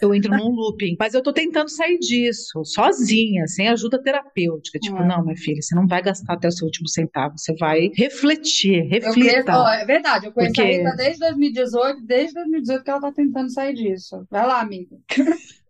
[0.02, 0.96] Eu entro num looping.
[0.98, 4.78] Mas eu tô tentando sair disso, sozinha, sem ajuda terapêutica.
[4.78, 5.06] Tipo, É.
[5.06, 7.34] não, minha filha, você não vai gastar até o seu último centavo.
[7.38, 9.56] Você vai refletir, Eu conheço, reflita.
[9.58, 13.12] ó, é verdade, eu conheço Porque- a Rita desde 2018, desde 2018 que ela tá
[13.12, 14.26] tentando sair disso.
[14.30, 14.96] Vai lá, amiga.
[15.16, 15.24] Eu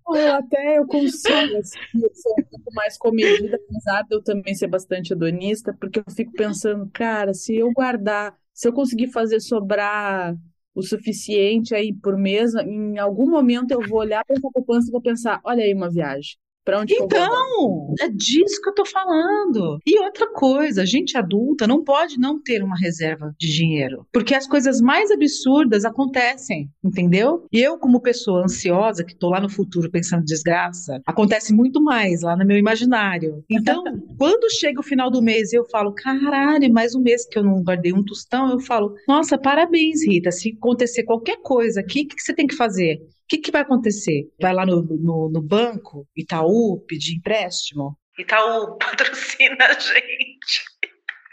[0.35, 4.67] até eu consigo assim, eu ser um pouco mais comedida, apesar de eu também ser
[4.67, 10.35] bastante hedonista, porque eu fico pensando, cara, se eu guardar, se eu conseguir fazer sobrar
[10.75, 14.93] o suficiente aí por mês, em algum momento eu vou olhar para essa poupança e
[14.93, 16.37] vou pensar, olha aí uma viagem.
[16.65, 16.95] Pra onde?
[16.95, 19.79] Então, é disso que eu tô falando.
[19.87, 24.47] E outra coisa, gente adulta não pode não ter uma reserva de dinheiro, porque as
[24.47, 27.47] coisas mais absurdas acontecem, entendeu?
[27.53, 32.23] E eu, como pessoa ansiosa, que tô lá no futuro pensando desgraça, acontece muito mais
[32.23, 33.45] lá no meu imaginário.
[33.51, 33.83] Então,
[34.19, 37.45] quando chega o final do mês e eu falo, caralho, mais um mês que eu
[37.45, 40.31] não guardei um tostão, eu falo, nossa, parabéns, Rita.
[40.31, 43.01] Se acontecer qualquer coisa aqui, o que que você tem que fazer?
[43.25, 44.31] O que, que vai acontecer?
[44.39, 47.99] Vai lá no, no, no banco, Itaú, pedir empréstimo?
[48.19, 50.65] Itaú, patrocina a gente.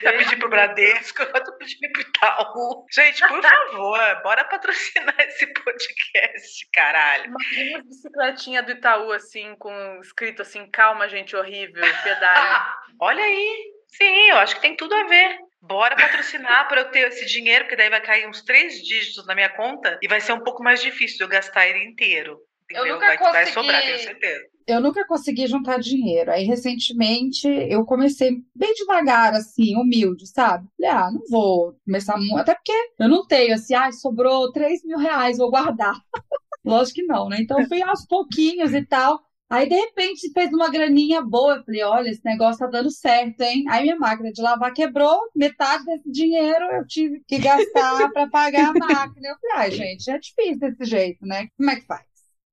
[0.01, 2.86] Já pedi pro Bradesco, eu tô pedindo pro Itaú.
[2.91, 7.25] Gente, por favor, bora patrocinar esse podcast, caralho.
[7.25, 12.65] Imagina as bicicletinhas do Itaú, assim, com escrito assim, calma, gente horrível, pedalha.
[12.99, 13.73] Olha aí.
[13.89, 15.38] Sim, eu acho que tem tudo a ver.
[15.62, 19.36] Bora patrocinar para eu ter esse dinheiro, porque daí vai cair uns três dígitos na
[19.36, 22.39] minha conta e vai ser um pouco mais difícil de eu gastar ele inteiro.
[22.69, 22.93] Eu Entendeu?
[22.95, 24.41] nunca vai, vai consegui- sobrar, tenho certeza.
[24.67, 26.32] Eu nunca consegui juntar dinheiro.
[26.32, 30.67] Aí, recentemente, eu comecei bem devagar, assim, humilde, sabe?
[30.78, 32.38] Falei, ah, não vou começar muito.
[32.38, 35.95] Até porque eu não tenho, assim, ah, sobrou 3 mil reais, vou guardar.
[36.63, 37.38] Lógico que não, né?
[37.41, 39.19] Então, eu fui aos pouquinhos e tal.
[39.51, 41.57] Aí, de repente, fez uma graninha boa.
[41.57, 43.65] Eu falei, olha, esse negócio tá dando certo, hein?
[43.69, 45.19] Aí, minha máquina de lavar quebrou.
[45.35, 49.29] Metade desse dinheiro eu tive que gastar para pagar a máquina.
[49.29, 51.47] Eu falei, ai, gente, é difícil desse jeito, né?
[51.57, 52.01] Como é que faz?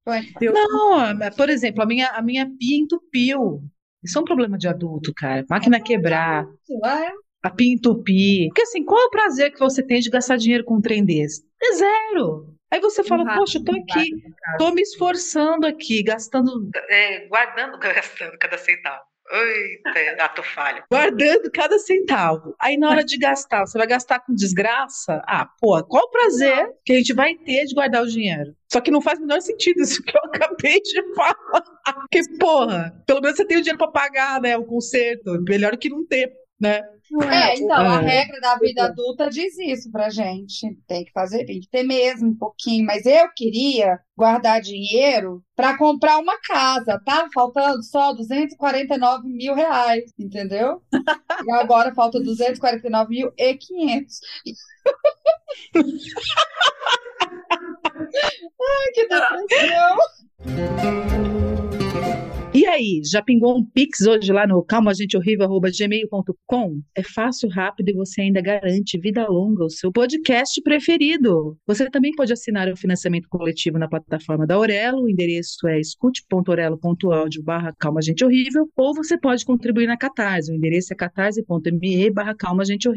[0.08, 0.52] É que faz?
[0.52, 3.62] Não, por exemplo, a minha, a minha pia entupiu.
[4.02, 5.44] Isso é um problema de adulto, cara.
[5.48, 6.46] Máquina quebrar,
[6.84, 7.10] É,
[7.42, 8.48] a pia entupir.
[8.48, 11.04] Porque assim, qual é o prazer que você tem de gastar dinheiro com um trem
[11.04, 11.44] desse?
[11.62, 12.57] É zero.
[12.70, 14.10] Aí você fala, poxa, eu tô aqui,
[14.58, 19.02] tô me esforçando aqui, gastando, é, guardando, gastando cada centavo.
[19.30, 20.82] Eita, ato falho.
[20.90, 22.54] Guardando cada centavo.
[22.58, 25.22] Aí na hora de gastar, você vai gastar com desgraça?
[25.26, 28.54] Ah, pô, qual o prazer que a gente vai ter de guardar o dinheiro?
[28.72, 31.34] Só que não faz o menor sentido isso que eu acabei de falar.
[32.00, 34.56] Porque, porra, pelo menos você tem o dinheiro pra pagar, né?
[34.56, 35.38] O conserto.
[35.46, 36.82] Melhor que não ter, né?
[37.32, 38.06] É, então, a É.
[38.06, 40.76] regra da vida adulta diz isso pra gente.
[40.86, 42.84] Tem que fazer, tem que ter mesmo um pouquinho.
[42.84, 47.00] Mas eu queria guardar dinheiro pra comprar uma casa.
[47.04, 50.82] Tá faltando só 249 mil reais, entendeu?
[51.46, 54.20] E agora falta 249 mil e 500.
[58.60, 59.96] Ai, que depressão.
[62.78, 66.80] Aí, já pingou um Pix hoje lá no calmaagentehorrível.gmail.com?
[66.94, 71.58] É fácil, rápido e você ainda garante vida longa ao seu podcast preferido.
[71.66, 77.42] Você também pode assinar o financiamento coletivo na plataforma da Aurelo, o endereço é escute.orelo.audio
[77.42, 78.30] barra Calma Gente ou
[78.94, 82.88] você pode contribuir na Catarse, o endereço é catarse.me barra Calma Gente.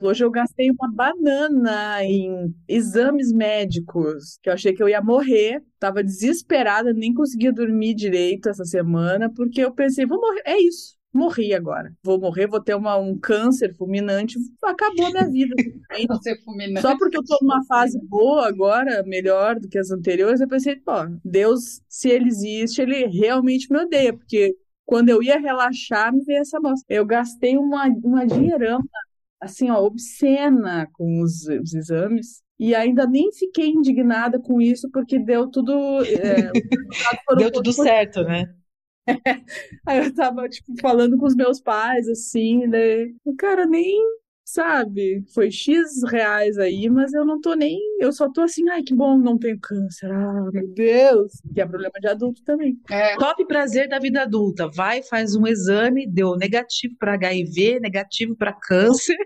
[0.00, 5.60] Hoje eu gastei uma banana em exames médicos, que eu achei que eu ia morrer.
[5.78, 10.42] Tava desesperada, nem conseguia dormir direito essa semana, porque eu pensei, vou morrer.
[10.44, 10.96] É isso.
[11.12, 11.92] Morri agora.
[12.02, 14.38] Vou morrer, vou ter uma, um câncer fulminante.
[14.62, 15.54] Acabou a minha vida.
[16.80, 20.76] Só porque eu tô numa fase boa agora, melhor do que as anteriores, eu pensei,
[20.76, 20.92] pô,
[21.24, 26.40] Deus, se ele existe, ele realmente me odeia, porque quando eu ia relaxar, me veio
[26.40, 26.84] essa bosta.
[26.88, 28.84] Eu gastei uma, uma dinheirama,
[29.40, 32.42] assim, ó, obscena com os, os exames.
[32.58, 35.72] E ainda nem fiquei indignada com isso, porque deu tudo.
[36.04, 36.50] é,
[37.38, 38.52] Deu tudo certo, né?
[39.86, 43.06] Aí eu tava, tipo, falando com os meus pais, assim, né?
[43.24, 43.96] O cara nem,
[44.52, 47.78] sabe, foi X reais aí, mas eu não tô nem.
[48.00, 50.10] Eu só tô assim, ai, que bom, não tenho câncer.
[50.10, 51.32] Ah, meu Deus.
[51.54, 52.78] Que é problema de adulto também.
[52.90, 54.68] É, Top prazer da vida adulta.
[54.68, 59.16] Vai, faz um exame, deu negativo para HIV, negativo para câncer.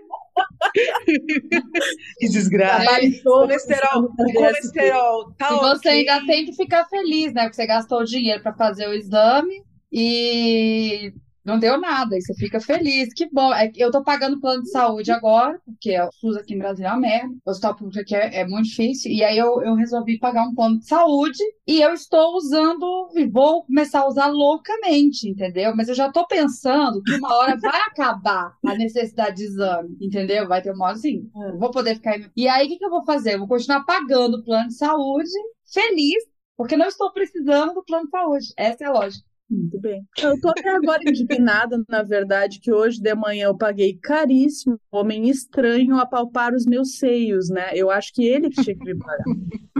[2.19, 2.99] que desgraça.
[3.23, 5.91] Todo Colesterol, colesterol, tá E você ok.
[5.91, 7.43] ainda tem que ficar feliz, né?
[7.43, 11.13] Porque você gastou dinheiro para fazer o exame e
[11.45, 12.15] não deu nada.
[12.17, 13.13] E você fica feliz.
[13.13, 13.53] Que bom.
[13.53, 16.91] É eu tô pagando plano de saúde agora, porque o SUS aqui em Brasília é
[16.91, 17.33] uma merda.
[17.45, 19.11] O hospital público aqui é, é muito difícil.
[19.11, 23.25] E aí eu, eu resolvi pagar um plano de saúde e eu estou usando, e
[23.25, 25.75] vou começar a usar loucamente, entendeu?
[25.75, 30.47] Mas eu já tô pensando que uma hora vai acabar a necessidade de exame, entendeu?
[30.47, 31.29] Vai ter uma hora assim.
[31.57, 32.19] Vou poder ficar.
[32.35, 33.35] E aí o que que eu vou fazer?
[33.35, 35.31] Eu vou continuar pagando o plano de saúde
[35.71, 36.23] feliz,
[36.55, 38.53] porque não estou precisando do plano de saúde.
[38.57, 39.32] Essa é a lógica.
[39.53, 40.03] Muito bem.
[40.19, 44.97] Eu tô até agora indignada, na verdade, que hoje de manhã eu paguei caríssimo um
[44.97, 47.69] homem estranho a palpar os meus seios, né?
[47.73, 49.23] Eu acho que ele que tinha que me pagar.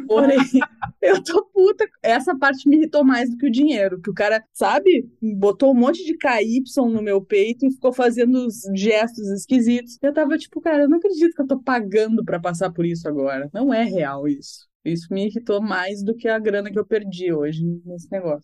[0.08, 0.38] Porém,
[1.02, 1.88] eu tô puta.
[2.02, 5.76] Essa parte me irritou mais do que o dinheiro, que o cara, sabe, botou um
[5.76, 9.98] monte de KY no meu peito e ficou fazendo os gestos esquisitos.
[10.02, 13.08] Eu tava tipo, cara, eu não acredito que eu tô pagando pra passar por isso
[13.08, 13.50] agora.
[13.54, 14.68] Não é real isso.
[14.86, 18.44] Isso me irritou mais do que a grana que eu perdi hoje nesse negócio.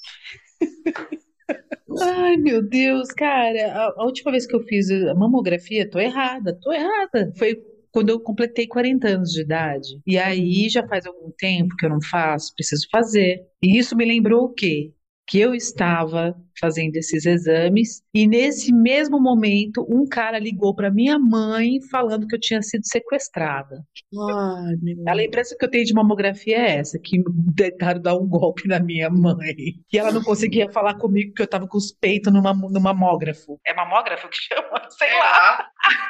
[2.01, 6.57] Ai, meu Deus, cara, a, a última vez que eu fiz a mamografia, tô errada,
[6.61, 7.31] tô errada.
[7.37, 7.55] Foi
[7.91, 9.99] quando eu completei 40 anos de idade.
[10.05, 13.41] E aí já faz algum tempo que eu não faço, preciso fazer.
[13.61, 14.93] E isso me lembrou o quê?
[15.29, 21.17] Que eu estava fazendo esses exames e nesse mesmo momento um cara ligou para minha
[21.17, 23.75] mãe falando que eu tinha sido sequestrada.
[23.75, 27.21] Ai, meu A lembrança que eu tenho de mamografia é essa, que
[27.55, 29.75] tentaram dar um golpe na minha mãe.
[29.93, 33.59] E ela não conseguia falar comigo porque eu tava com os peitos numa, no mamógrafo.
[33.65, 34.81] É mamógrafo que chama?
[34.89, 35.69] Sei lá.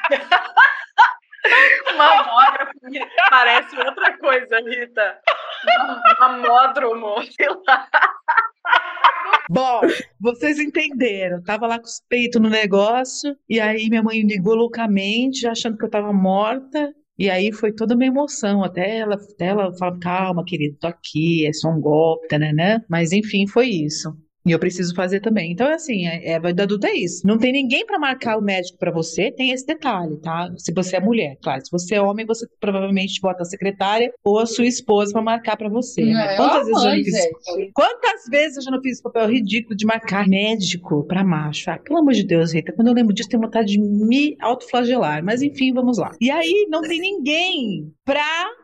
[1.97, 2.73] Mamógrafo
[3.29, 5.19] parece outra coisa, Rita.
[6.19, 7.87] Mamódromo, sei lá.
[9.51, 9.81] Bom,
[10.21, 11.41] vocês entenderam.
[11.41, 13.35] Tava lá com os peitos no negócio.
[13.49, 16.93] E aí minha mãe ligou loucamente, achando que eu tava morta.
[17.17, 18.63] E aí foi toda uma emoção.
[18.63, 22.79] Até ela, até ela falava, calma, querido, tô aqui, é só um golpe, né?
[22.87, 24.15] Mas enfim, foi isso.
[24.45, 25.51] E eu preciso fazer também.
[25.51, 27.25] Então, assim, é, é, a vida adulta é isso.
[27.27, 30.49] Não tem ninguém para marcar o médico para você, tem esse detalhe, tá?
[30.57, 31.61] Se você é mulher, claro.
[31.63, 35.57] Se você é homem, você provavelmente bota a secretária ou a sua esposa para marcar
[35.57, 36.03] para você.
[36.05, 36.33] né?
[36.33, 37.71] É, Quantas ó, vezes eu já mãe, não fiz gente.
[37.73, 41.69] Quantas vezes eu já não fiz esse papel ridículo de marcar médico pra macho?
[41.69, 45.23] Ah, pelo amor de Deus, Rita, quando eu lembro disso, tenho vontade de me autoflagelar.
[45.23, 46.11] Mas enfim, vamos lá.
[46.21, 48.23] E aí, não tem ninguém pra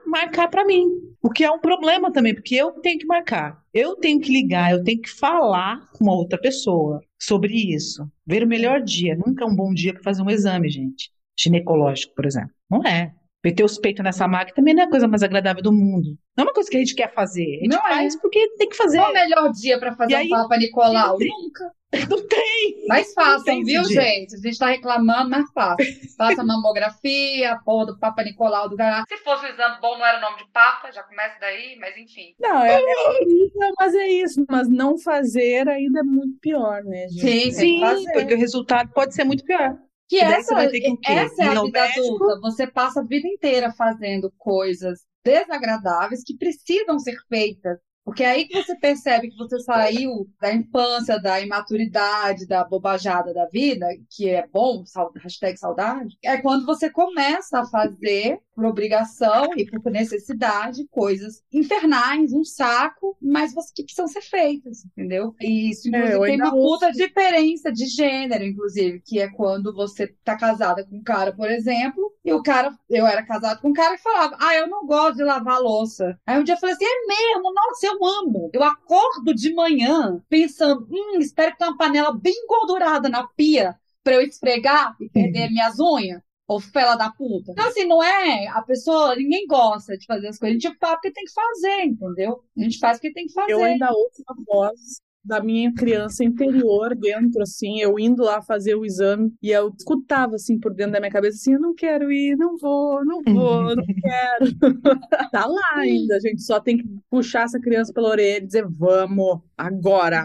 [0.09, 0.85] marcar pra mim.
[1.21, 3.61] O que é um problema também, porque eu tenho que marcar.
[3.73, 8.07] Eu tenho que ligar, eu tenho que falar com uma outra pessoa sobre isso.
[8.25, 9.15] Ver o melhor dia.
[9.15, 11.09] Nunca é um bom dia pra fazer um exame, gente.
[11.37, 12.51] Ginecológico, por exemplo.
[12.69, 13.11] Não é.
[13.43, 16.17] Meter os peitos nessa máquina também não é a coisa mais agradável do mundo.
[16.35, 17.43] Não é uma coisa que a gente quer fazer.
[17.43, 17.89] A gente Não é.
[17.89, 18.97] faz porque tem que fazer.
[18.97, 21.17] Qual o melhor dia pra fazer E um aí- Papa Nicolau?
[21.19, 21.71] Nunca.
[22.09, 22.85] Não tem.
[22.87, 24.01] Mas façam, viu, dia.
[24.01, 24.35] gente?
[24.35, 25.83] A gente tá reclamando, mas faça.
[26.17, 29.05] Faça mamografia, a porra do Papa Nicolau do caralho.
[29.07, 31.97] Se fosse o exame bom, não era o nome de Papa, já começa daí, mas
[31.97, 32.35] enfim.
[32.39, 34.45] Não, é, é horrível, mas é isso.
[34.49, 37.21] Mas não fazer ainda é muito pior, né, gente?
[37.21, 38.11] Sim, Sim, fazer.
[38.13, 39.77] porque o resultado pode ser muito pior.
[40.07, 42.15] Que essa, você vai ter que essa é a vida médico?
[42.15, 42.39] adulta.
[42.41, 47.79] Você passa a vida inteira fazendo coisas desagradáveis que precisam ser feitas.
[48.05, 53.33] Porque é aí que você percebe que você saiu da infância, da imaturidade, da bobajada
[53.33, 54.83] da vida, que é bom,
[55.17, 62.31] hashtag saudade, é quando você começa a fazer por obrigação e por necessidade coisas infernais,
[62.31, 65.35] um saco, mas você, que precisam ser feitas, entendeu?
[65.41, 69.73] E isso, É, inclusive, eu tem uma puta diferença de gênero, inclusive, que é quando
[69.73, 73.69] você tá casada com um cara, por exemplo, e o cara, eu era casada com
[73.69, 76.19] um cara que falava, ah, eu não gosto de lavar louça.
[76.25, 77.53] Aí um dia eu falei assim, é mesmo?
[77.53, 78.49] Nossa, eu amo.
[78.51, 83.75] Eu acordo de manhã pensando, hum, espero que tenha uma panela bem engordurada na pia
[84.03, 86.19] pra eu esfregar e perder minhas unhas.
[86.47, 87.51] Ô, fela da puta.
[87.51, 88.47] Então, assim, não é.
[88.47, 90.57] A pessoa, ninguém gosta de fazer as coisas.
[90.57, 92.43] A gente faz porque tem que fazer, entendeu?
[92.57, 93.53] A gente faz porque tem que fazer.
[93.53, 98.75] Eu ainda ouço a voz da minha criança interior dentro, assim, eu indo lá fazer
[98.75, 102.11] o exame e eu escutava, assim, por dentro da minha cabeça, assim, eu não quero
[102.11, 104.55] ir, não vou, não vou, não quero.
[105.31, 108.65] tá lá ainda, a gente só tem que puxar essa criança pela orelha e dizer,
[108.69, 110.23] vamos, agora.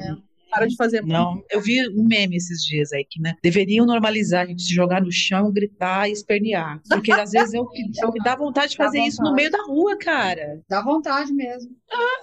[0.51, 4.43] Para de fazer Não, eu vi um meme esses dias aí que né, deveriam normalizar
[4.45, 6.81] a gente se jogar no chão, gritar e espernear.
[6.89, 9.37] Porque às vezes é é o que dá vontade de fazer isso no vontade.
[9.37, 10.61] meio da rua, cara.
[10.69, 11.71] Dá vontade mesmo.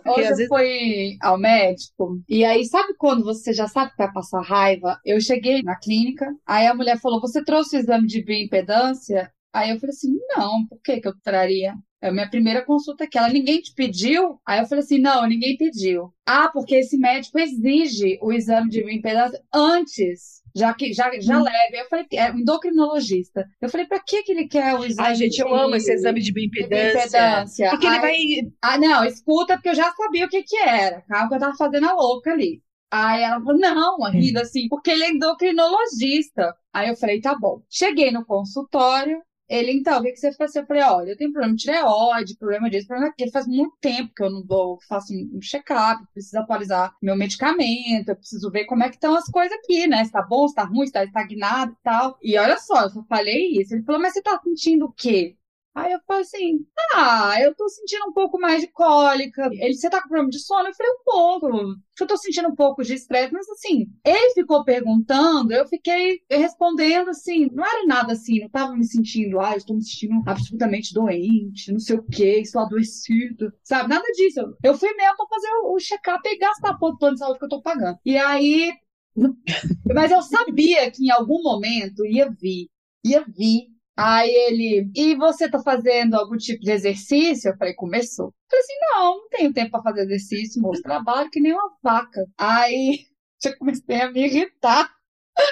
[0.03, 3.91] porque Hoje às eu vezes- fui ao médico, e aí, sabe quando você já sabe
[3.91, 4.99] que vai passar raiva?
[5.05, 9.31] Eu cheguei na clínica, aí a mulher falou: Você trouxe o exame de bioimpedância?
[9.53, 11.73] Aí eu falei assim: Não, por que que eu traria?
[12.01, 13.17] É a minha primeira consulta aqui.
[13.17, 14.39] Ela, ninguém te pediu?
[14.45, 16.13] Aí eu falei assim: Não, ninguém pediu.
[16.25, 20.37] Ah, porque esse médico exige o exame de bioimpedância antes.
[20.55, 21.79] Já que já, já leve.
[21.79, 23.45] Eu falei, é um endocrinologista.
[23.61, 25.91] Eu falei, pra que que ele quer o exame Ai, gente, eu de- amo esse
[25.91, 27.09] exame de de bioimpedância.
[27.19, 27.69] bioimpedância?
[27.69, 28.15] Porque ele vai.
[28.61, 31.01] ah, não, escuta, porque eu já sabia o que que era.
[31.07, 32.61] Calma que eu tava fazendo a louca ali.
[32.89, 36.55] Aí ela falou, não, a Rida, assim, porque ele é endocrinologista.
[36.73, 37.61] Aí eu falei, tá bom.
[37.69, 40.55] Cheguei no consultório, ele, então, o que você faz?
[40.55, 43.31] Eu falei, olha, eu tenho problema de tireoide, problema disso, problema daquilo.
[43.31, 48.09] Faz muito tempo que eu não dou, faço um um check-up, preciso atualizar meu medicamento,
[48.09, 50.03] eu preciso ver como é que estão as coisas aqui, né?
[50.05, 52.17] Se tá bom, se tá ruim, se tá estagnado e tal.
[52.21, 53.73] E olha só, eu só falei isso.
[53.75, 55.35] Ele falou, mas você tá sentindo o quê?
[55.77, 59.47] Aí eu falei assim, ah, eu tô sentindo um pouco mais de cólica.
[59.51, 60.67] Ele, você tá com problema de sono?
[60.67, 61.75] Eu falei, um pouco.
[61.99, 67.09] Eu tô sentindo um pouco de estresse, mas assim, ele ficou perguntando, eu fiquei respondendo
[67.09, 70.93] assim, não era nada assim, não tava me sentindo, ah, eu estou me sentindo absolutamente
[70.95, 73.89] doente, não sei o que, estou adoecido, sabe?
[73.89, 74.39] Nada disso.
[74.63, 77.45] Eu fui mesmo pra fazer o, check-up e gastar porra do plano de saúde que
[77.45, 77.99] eu tô pagando.
[78.03, 78.73] E aí,
[79.93, 82.67] mas eu sabia que em algum momento ia vir,
[83.03, 83.76] ia vir.
[83.97, 87.49] Aí ele, e você tá fazendo algum tipo de exercício?
[87.51, 88.27] Eu falei, começou.
[88.27, 91.71] Eu falei assim, não, não tenho tempo pra fazer exercício, moço, trabalho que nem uma
[91.83, 92.25] vaca.
[92.37, 92.99] Aí,
[93.43, 94.91] já comecei a me irritar.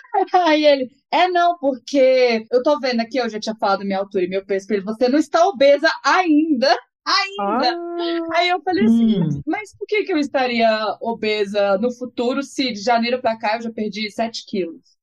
[0.33, 4.25] Aí ele, é não, porque eu tô vendo aqui, eu já tinha falado minha altura
[4.25, 6.67] e meu peso pra ele, você não está obesa ainda.
[7.07, 7.67] Ainda.
[7.67, 9.41] Ah, Aí eu falei assim, Hum.
[9.45, 10.69] mas por que que eu estaria
[11.01, 14.94] obesa no futuro se de janeiro pra cá eu já perdi 7 quilos?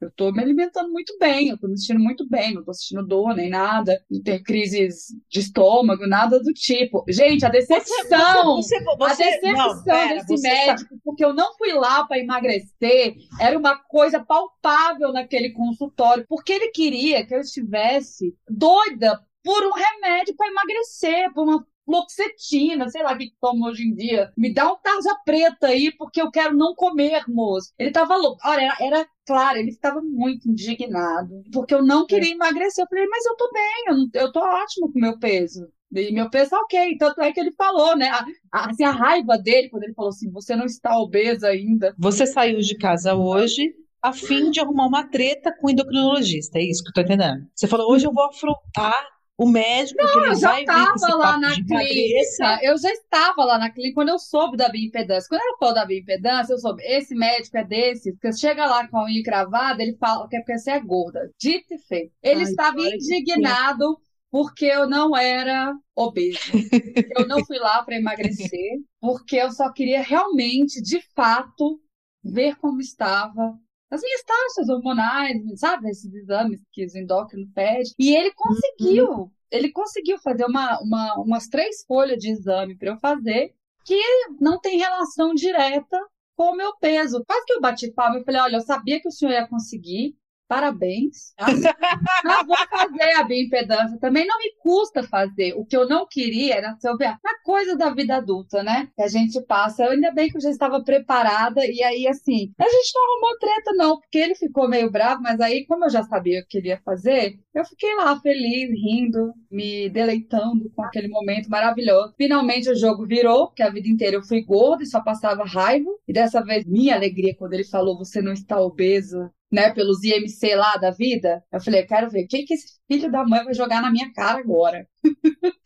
[0.00, 3.06] Eu tô me alimentando muito bem, eu tô me sentindo muito bem, não tô sentindo
[3.06, 7.04] dor nem nada, não tenho crises de estômago, nada do tipo.
[7.08, 8.56] Gente, a decepção!
[8.56, 12.04] Você, A você, decepção não, pera, desse você tá- médico, porque eu não fui lá
[12.04, 19.20] para emagrecer, era uma coisa palpável naquele consultório, porque ele queria que eu estivesse doida
[19.42, 23.94] por um remédio para emagrecer, por uma fluoxetina, sei lá o que toma hoje em
[23.94, 24.32] dia.
[24.36, 27.72] Me dá um tarja preta aí, porque eu quero não comer, moço.
[27.78, 28.38] Ele tava louco.
[28.44, 32.84] Olha, era, era claro, ele estava muito indignado, porque eu não queria emagrecer.
[32.84, 35.68] Eu falei, mas eu tô bem, eu, não- eu tô ótimo com meu peso.
[35.92, 36.96] E meu peso tá ok.
[36.98, 38.08] Tanto é que ele falou, né?
[38.10, 41.94] A, a- assim, a raiva dele, quando ele falou assim: você não está obesa ainda.
[41.98, 43.72] Você saiu de casa hoje
[44.02, 47.46] a fim de arrumar uma treta com o endocrinologista, é isso que eu tô entendendo.
[47.54, 48.94] Você falou, hoje eu vou afrontar
[49.40, 53.70] o médico, porque ele Eu já estava lá na clínica, eu já estava lá na
[53.70, 55.26] clínica quando eu soube da bioimpedância.
[55.30, 58.98] Quando ela falou da bioimpedância, eu soube, esse médico é desse, porque chega lá com
[58.98, 61.30] a unha cravada, ele fala que é porque você é gorda.
[61.40, 62.12] Dito e feito.
[62.22, 63.98] Ele Ai, estava que indignado
[64.30, 66.38] porque eu não era obesa.
[67.16, 71.80] eu não fui lá para emagrecer, porque eu só queria realmente, de fato,
[72.22, 73.58] ver como estava
[73.90, 75.90] as minhas taxas hormonais, sabe?
[75.90, 77.92] Esses exames que os endócrinos pedem.
[77.98, 82.96] E ele conseguiu ele conseguiu fazer uma, uma, umas três folhas de exame para eu
[82.98, 83.52] fazer
[83.84, 84.00] que
[84.40, 85.98] não tem relação direta
[86.36, 87.24] com o meu peso.
[87.26, 90.16] Quase que eu bati palma e falei: olha, eu sabia que o senhor ia conseguir,
[90.50, 91.32] Parabéns.
[91.36, 91.46] Tá?
[92.24, 93.96] não vou fazer a bioimpedância.
[94.00, 95.54] Também não me custa fazer.
[95.54, 98.88] O que eu não queria era saber a coisa da vida adulta, né?
[98.96, 99.84] Que a gente passa.
[99.84, 101.64] Eu, ainda bem que eu já estava preparada.
[101.64, 105.22] E aí, assim, a gente não arrumou treta, não, porque ele ficou meio bravo.
[105.22, 108.70] Mas aí, como eu já sabia o que ele ia fazer, eu fiquei lá feliz,
[108.70, 112.12] rindo, me deleitando com aquele momento maravilhoso.
[112.16, 115.90] Finalmente o jogo virou, porque a vida inteira eu fui gorda e só passava raiva.
[116.08, 120.54] E dessa vez, minha alegria quando ele falou: Você não está obeso né, pelos IMC
[120.54, 121.42] lá da vida.
[121.52, 123.90] Eu falei, eu quero ver o que, que esse filho da mãe vai jogar na
[123.90, 124.86] minha cara agora.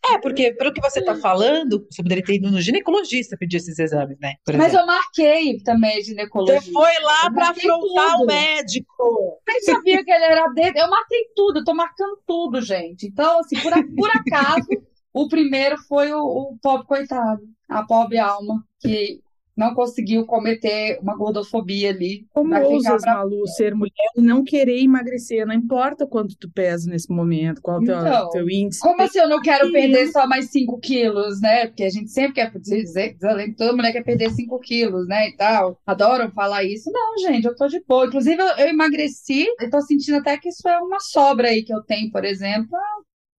[0.09, 3.77] É, porque pelo que você está falando, você poderia ter ido no ginecologista pedir esses
[3.77, 4.33] exames, né?
[4.57, 6.61] Mas eu marquei também ginecologista.
[6.61, 8.23] Você foi lá para afrontar tudo.
[8.23, 9.41] o médico.
[9.47, 10.79] Nem sabia que ele era dele.
[10.79, 13.05] Eu marquei tudo, eu tô marcando tudo, gente.
[13.05, 14.67] Então, assim, por, por acaso,
[15.13, 19.21] o primeiro foi o, o pobre coitado, a pobre alma, que
[19.55, 22.27] não conseguiu cometer uma gordofobia ali.
[22.33, 23.15] Como ousas, pra...
[23.15, 25.45] Malu, ser mulher e não querer emagrecer?
[25.45, 28.81] Não importa quanto tu pesa nesse momento, qual o teu, então, teu índice.
[28.81, 31.67] Como assim eu não quero perder só mais 5 quilos, né?
[31.67, 33.17] Porque a gente sempre quer dizer,
[33.57, 35.29] toda mulher quer perder 5 quilos, né?
[35.29, 35.79] E tal.
[35.85, 36.91] Adoram falar isso.
[36.91, 38.07] Não, gente, eu tô de boa.
[38.07, 41.73] Inclusive, eu, eu emagreci e tô sentindo até que isso é uma sobra aí que
[41.73, 42.77] eu tenho, por exemplo.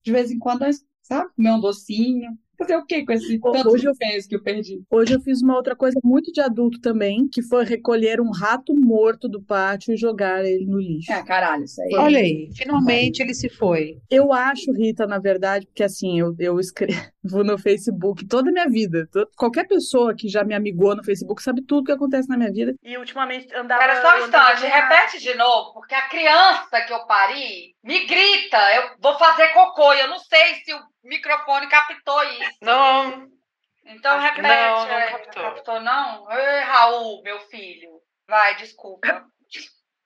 [0.02, 0.64] De vez em quando,
[1.02, 1.30] sabe?
[1.36, 2.30] Comer um docinho.
[2.58, 3.94] Fazer o que com esse tanto hoje de eu,
[4.28, 4.82] que eu perdi?
[4.90, 8.74] Hoje eu fiz uma outra coisa muito de adulto também, que foi recolher um rato
[8.74, 11.12] morto do pátio e jogar ele no lixo.
[11.12, 11.94] É, caralho, isso aí.
[11.94, 13.98] Olha aí, finalmente ele se foi.
[14.10, 16.96] Eu acho, Rita, na verdade, porque assim, eu, eu escrevo
[17.44, 19.08] no Facebook toda a minha vida.
[19.36, 22.74] qualquer pessoa que já me amigou no Facebook sabe tudo que acontece na minha vida.
[22.82, 23.82] E ultimamente andava...
[23.82, 28.58] Espera só um instante, repete de novo, porque a criança que eu pari me grita,
[28.74, 32.58] eu vou fazer cocô, eu não sei se o microfone captou isso.
[32.62, 33.28] Não.
[33.84, 34.42] Então repete.
[34.42, 35.42] Não, não é, captou.
[35.42, 36.30] captou não?
[36.32, 38.00] Ei, Raul, meu filho.
[38.28, 39.24] Vai, desculpa.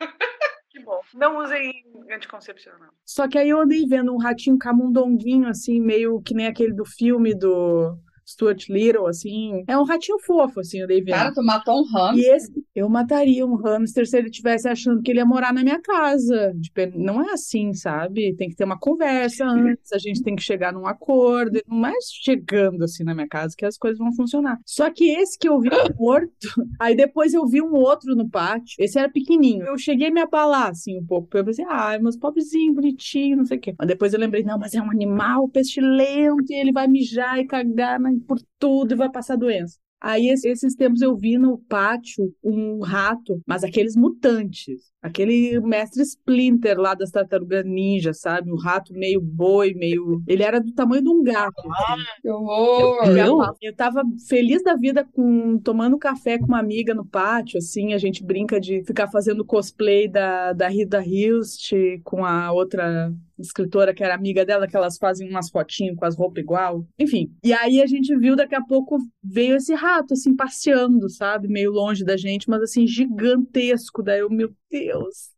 [0.71, 1.01] que bom.
[1.15, 1.73] Não usem
[2.11, 2.91] anticoncepcional.
[3.05, 6.85] Só que aí eu andei vendo um ratinho camundonguinho, assim, meio que nem aquele do
[6.85, 7.99] filme do
[8.31, 9.64] Stuart Little, assim.
[9.66, 11.14] É um ratinho fofo, assim, dei vendo.
[11.14, 12.24] Cara, tu matou um hamster.
[12.24, 15.62] E esse, eu mataria um hamster se ele estivesse achando que ele ia morar na
[15.62, 16.55] minha casa.
[16.95, 18.35] Não é assim, sabe?
[18.37, 21.61] Tem que ter uma conversa antes, a gente tem que chegar num acordo.
[21.66, 24.59] Não é chegando assim na minha casa que as coisas vão funcionar.
[24.64, 26.31] Só que esse que eu vi morto,
[26.81, 28.76] aí depois eu vi um outro no pátio.
[28.78, 29.64] Esse era pequenininho.
[29.64, 31.37] Eu cheguei a me abalar, assim, um pouco.
[31.37, 33.74] Eu pensei, ah, meus pobrezinho, bonitinho, não sei o quê.
[33.78, 37.47] Mas depois eu lembrei, não, mas é um animal pestilento e ele vai mijar e
[37.47, 39.79] cagar na por tudo e vai passar doença.
[40.01, 44.91] Aí, esses tempos eu vi no pátio um rato, mas aqueles mutantes.
[45.03, 48.53] Aquele mestre Splinter lá das tartarugas ninja, sabe?
[48.53, 50.23] Um rato meio boi, meio.
[50.27, 51.55] Ele era do tamanho de um gato.
[51.59, 52.03] Assim.
[52.21, 53.07] Que horror!
[53.17, 57.95] Eu, eu tava feliz da vida com tomando café com uma amiga no pátio, assim.
[57.95, 61.73] A gente brinca de ficar fazendo cosplay da, da Rita Hilst
[62.05, 66.17] com a outra escritora que era amiga dela, que elas fazem umas fotinhos com as
[66.17, 66.87] roupas igual.
[66.99, 67.33] Enfim.
[67.43, 71.49] E aí a gente viu, daqui a pouco veio esse rato, assim, passeando, sabe?
[71.49, 74.03] Meio longe da gente, mas assim, gigantesco.
[74.03, 74.89] Daí eu, meu Deus,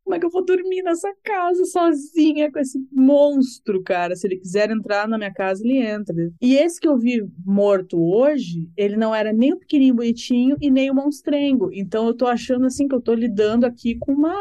[0.05, 4.14] como é que eu vou dormir nessa casa sozinha com esse monstro, cara?
[4.16, 6.14] Se ele quiser entrar na minha casa, ele entra.
[6.40, 10.70] E esse que eu vi morto hoje, ele não era nem o pequenininho bonitinho e
[10.70, 11.70] nem o monstrengo.
[11.72, 14.34] Então eu tô achando assim que eu tô lidando aqui com uma.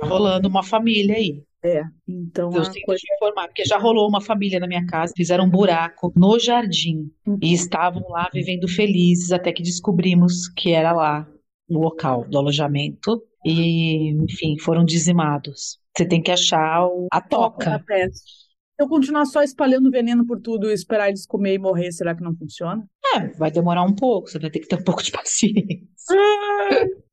[0.00, 1.42] Tá rolando uma família aí.
[1.64, 2.52] É, então.
[2.52, 3.00] Eu tenho coisa...
[3.00, 7.10] te informar, porque já rolou uma família na minha casa, fizeram um buraco no jardim
[7.26, 7.38] uhum.
[7.42, 11.26] e estavam lá vivendo felizes até que descobrimos que era lá
[11.68, 15.78] o local do alojamento e, enfim, foram dizimados.
[15.96, 17.82] Você tem que achar o, a toca.
[18.78, 22.22] Eu continuar só espalhando veneno por tudo e esperar eles comer e morrer, será que
[22.22, 22.84] não funciona?
[23.14, 25.86] É, vai demorar um pouco, você vai ter que ter um pouco de paciência.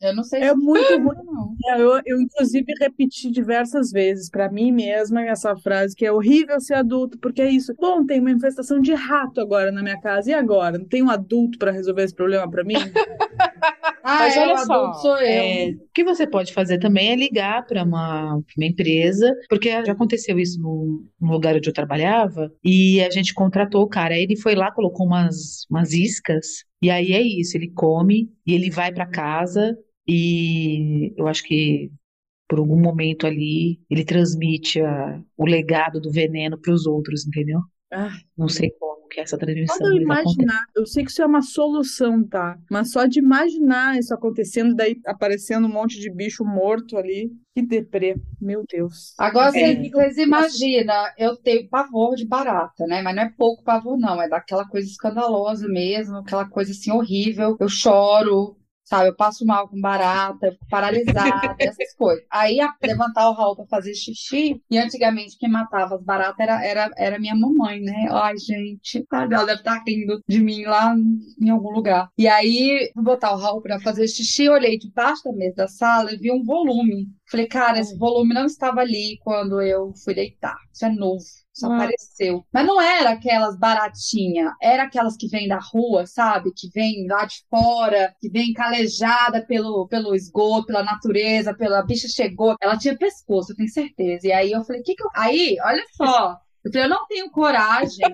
[0.02, 1.56] Eu não sei é se é muito ruim, não.
[1.68, 6.60] É, eu, eu, inclusive, repeti diversas vezes para mim mesma essa frase que é horrível
[6.60, 7.74] ser adulto, porque é isso.
[7.80, 10.78] Bom, tem uma infestação de rato agora na minha casa, e agora?
[10.78, 12.76] Não tem um adulto para resolver esse problema para mim?
[14.04, 15.26] ah, Mas é, olha só, sou eu.
[15.26, 19.94] É, o que você pode fazer também é ligar para uma, uma, empresa, porque já
[19.94, 24.18] aconteceu isso no, no, lugar onde eu trabalhava, e a gente contratou o cara.
[24.18, 28.70] Ele foi lá, colocou umas, umas iscas e aí é isso, ele come e ele
[28.70, 31.90] vai para casa e eu acho que
[32.46, 37.62] por algum momento ali ele transmite a, o legado do veneno para os outros, entendeu?
[37.90, 39.78] Ah, não sei como que essa transmissão.
[39.78, 40.36] Quando eu mas acontece.
[40.42, 42.58] imaginar, eu sei que isso é uma solução, tá?
[42.70, 47.32] Mas só de imaginar isso acontecendo, daí aparecendo um monte de bicho morto ali.
[47.56, 49.14] Que deprê, meu Deus.
[49.16, 49.52] Agora É.
[49.52, 53.04] vocês, vocês imaginam, eu tenho pavor de barata, né?
[53.04, 54.20] Mas não é pouco pavor, não.
[54.20, 57.56] É daquela coisa escandalosa mesmo, aquela coisa assim horrível.
[57.60, 59.10] Eu choro, sabe?
[59.10, 62.24] Eu passo mal com barata, eu fico paralisada, essas coisas.
[62.32, 66.64] Aí a- levantar o Raul pra fazer xixi, e antigamente quem matava as baratas era,
[66.66, 68.08] era, era minha mamãe, né?
[68.12, 69.36] Ai, gente, sabe?
[69.36, 70.96] Ela deve estar rindo de mim lá
[71.42, 72.10] em algum lugar.
[72.18, 76.12] E aí, fui botar o Raul pra fazer xixi, olhei debaixo da mesa da sala
[76.14, 77.08] e vi um volume.
[77.30, 80.56] Falei, cara, esse volume não estava ali quando eu fui deitar.
[80.72, 81.24] Isso é novo.
[81.54, 81.76] Isso Ah.
[81.76, 82.44] apareceu.
[82.52, 86.52] Mas não era aquelas baratinha, era aquelas que vêm da rua, sabe?
[86.56, 92.08] Que vêm lá de fora, que vem calejada pelo, pelo esgoto, pela natureza, pela bicha
[92.08, 92.56] chegou.
[92.62, 94.28] Ela tinha pescoço, eu tenho certeza.
[94.28, 95.10] E aí eu falei, que que eu.
[95.16, 96.38] Aí, olha só.
[96.66, 98.08] Eu falei, eu não tenho coragem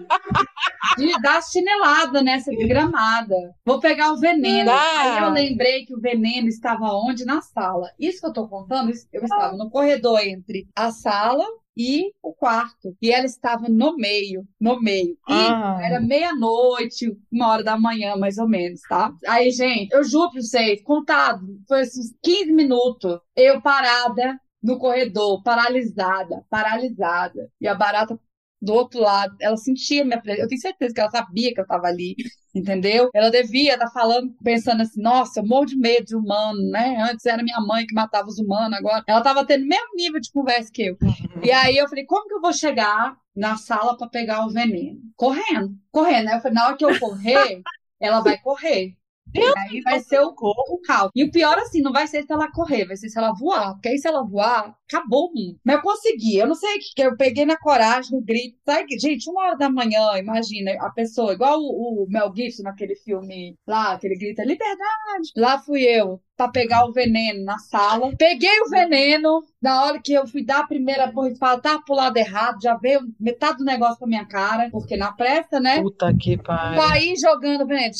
[0.97, 3.35] de dar chinelada nessa desgramada.
[3.63, 4.71] Vou pegar o veneno.
[4.71, 5.01] Ah.
[5.01, 7.25] Aí eu lembrei que o veneno estava onde?
[7.25, 7.89] Na sala.
[7.99, 11.45] Isso que eu tô contando, eu estava no corredor entre a sala
[11.82, 12.93] e o quarto.
[13.01, 15.17] E ela estava no meio, no meio.
[15.30, 15.80] E Ah.
[15.82, 19.13] era meia-noite, uma hora da manhã, mais ou menos, tá?
[19.25, 25.41] Aí, gente, eu juro pra vocês, contado, foi esses 15 minutos, eu parada no corredor,
[25.41, 27.49] paralisada, paralisada.
[27.61, 28.19] E a barata
[28.62, 30.43] do outro lado, ela sentia minha presença.
[30.43, 32.16] Eu tenho certeza que ela sabia que eu tava ali,
[32.53, 33.10] entendeu?
[33.14, 36.97] Ela devia estar falando, pensando assim, nossa, eu morro de medo de humano, né?
[37.10, 40.20] Antes era minha mãe que matava os humanos, agora ela tava tendo o mesmo nível
[40.20, 40.97] de conversa que eu.
[41.41, 44.99] E aí eu falei, como que eu vou chegar na sala pra pegar o veneno?
[45.16, 46.28] Correndo, correndo.
[46.28, 47.62] Aí eu falei, na hora que eu correr,
[47.99, 48.99] ela vai correr.
[49.34, 51.11] E aí vai ser o, o caos.
[51.15, 53.73] E o pior, assim, não vai ser se ela correr, vai ser se ela voar.
[53.73, 55.59] Porque aí, se ela voar, acabou o mundo.
[55.63, 56.38] Mas eu consegui.
[56.38, 58.57] Eu não sei o que, que eu peguei na coragem, no grito.
[58.65, 58.97] Sabe?
[58.99, 63.55] Gente, uma hora da manhã, imagina, a pessoa, igual o, o Mel Gibson naquele filme
[63.67, 65.32] lá, que ele grita, liberdade.
[65.36, 68.11] Lá fui eu, pra pegar o veneno na sala.
[68.17, 69.43] Peguei o veneno.
[69.61, 73.01] Na hora que eu fui dar a primeira borrifada, tava pro lado errado, já veio
[73.19, 75.82] metade do negócio pra minha cara, porque na pressa, né?
[75.82, 76.82] Puta que pariu.
[76.82, 77.93] Vai jogando veneno.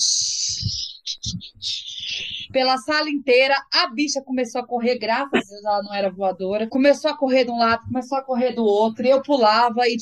[2.51, 6.68] Pela sala inteira, a bicha começou a correr, graças a Deus ela não era voadora.
[6.68, 9.97] Começou a correr de um lado, começou a correr do outro, e eu pulava e,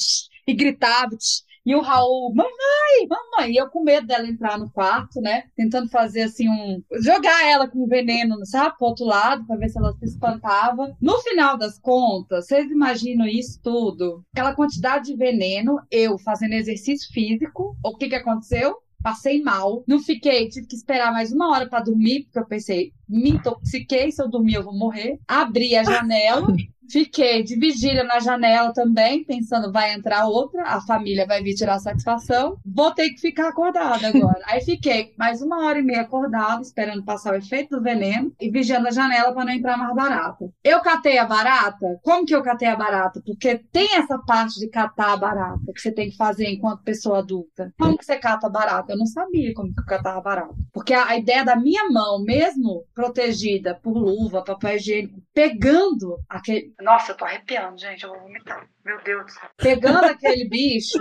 [0.47, 1.16] e gritava.
[1.68, 5.43] E o Raul, mamãe, mamãe, e eu com medo dela entrar no quarto, né?
[5.53, 6.82] Tentando fazer assim um.
[7.03, 8.78] jogar ela com veneno, sabe?
[8.78, 10.95] Pro outro lado, pra ver se ela se espantava.
[11.01, 14.24] No final das contas, vocês imaginam isso tudo?
[14.32, 18.78] Aquela quantidade de veneno, eu fazendo exercício físico, o que que aconteceu?
[19.08, 22.91] Passei mal, não fiquei, tive que esperar mais uma hora pra dormir, porque eu pensei,
[23.08, 25.18] me intoxiquei, se eu dormir eu vou morrer.
[25.26, 26.45] Abri a janela,
[26.89, 31.79] fiquei de vigília na janela também, pensando, vai entrar outra, a família vai vir tirar
[31.79, 34.41] satisfação, vou ter que ficar acordada agora.
[34.45, 38.49] Aí fiquei mais uma hora e meia acordada, esperando passar o efeito do veneno e
[38.49, 40.49] vigiando a janela para não entrar mais barata.
[40.63, 41.99] Eu catei a barata?
[42.03, 43.21] Como que eu catei a barata?
[43.25, 47.19] Porque tem essa parte de catar a barata que você tem que fazer enquanto pessoa
[47.19, 47.73] adulta.
[47.77, 48.93] Como que você cata a barata?
[48.93, 50.55] Eu não sabia como que eu catava barata.
[50.73, 56.73] Porque a, a ideia da minha mão, mesmo protegida por luva, papel higiênico, pegando aquele.
[56.82, 58.67] Nossa, eu tô arrepiando, gente, eu vou vomitar.
[58.86, 59.49] Meu Deus do céu.
[59.57, 60.97] Pegando aquele bicho,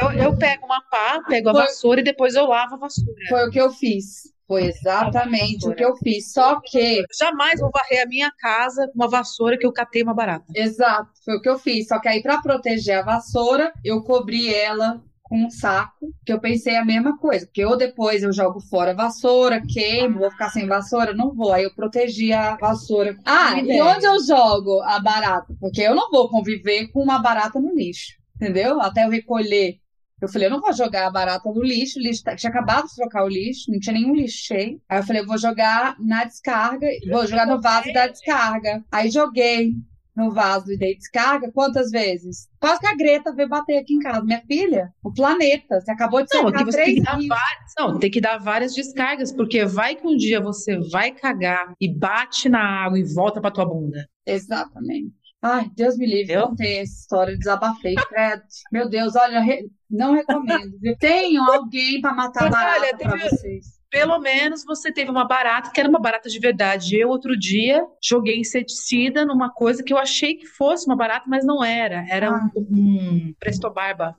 [0.00, 3.12] Eu, eu pego uma pá, pego a Foi- vassoura e depois eu lavo a vassoura.
[3.28, 4.32] foi o que eu fiz.
[4.46, 6.32] Foi exatamente o que eu fiz.
[6.32, 10.02] Só que Eu jamais vou varrer a minha casa com uma vassoura que eu catei
[10.02, 10.46] uma barata.
[10.54, 11.86] Exato, foi o que eu fiz.
[11.88, 16.40] Só que aí, pra proteger a vassoura, eu cobri ela com um saco, que eu
[16.40, 17.46] pensei a mesma coisa.
[17.46, 21.52] Porque ou depois eu jogo fora a vassoura, queimo, vou ficar sem vassoura, não vou.
[21.52, 23.16] Aí eu protegi a vassoura.
[23.24, 23.84] Ah, e ideia.
[23.84, 25.54] onde eu jogo a barata?
[25.60, 28.80] Porque eu não vou conviver com uma barata no lixo, entendeu?
[28.80, 29.76] Até eu recolher.
[30.20, 32.88] Eu falei, eu não vou jogar a barata no lixo, o lixo tá- tinha acabado
[32.88, 34.80] de trocar o lixo, não tinha nenhum lixo cheio.
[34.88, 38.82] Aí eu falei, eu vou jogar na descarga, vou jogar no vaso da descarga.
[38.90, 39.74] Aí joguei
[40.18, 42.48] no vaso e dei descarga, quantas vezes?
[42.60, 44.24] Quase que a Greta veio bater aqui em casa.
[44.24, 47.72] Minha filha, o planeta, você acabou de Não, você tem três que dar várias.
[47.78, 51.88] Não, tem que dar várias descargas, porque vai que um dia você vai cagar e
[51.88, 54.06] bate na água e volta pra tua bunda.
[54.26, 55.12] Exatamente.
[55.40, 56.48] Ai, Deus me livre, Eu?
[56.48, 58.42] não tem essa história, desabafei, credo.
[58.72, 60.76] Meu Deus, olha, re- não recomendo.
[60.98, 63.77] Tenham alguém pra matar Mas barata olha, pra teve- vocês.
[63.90, 66.96] Pelo menos você teve uma barata que era uma barata de verdade.
[66.96, 71.44] Eu, outro dia, joguei inseticida numa coisa que eu achei que fosse uma barata, mas
[71.44, 72.04] não era.
[72.08, 74.14] Era um, um Presto Barba.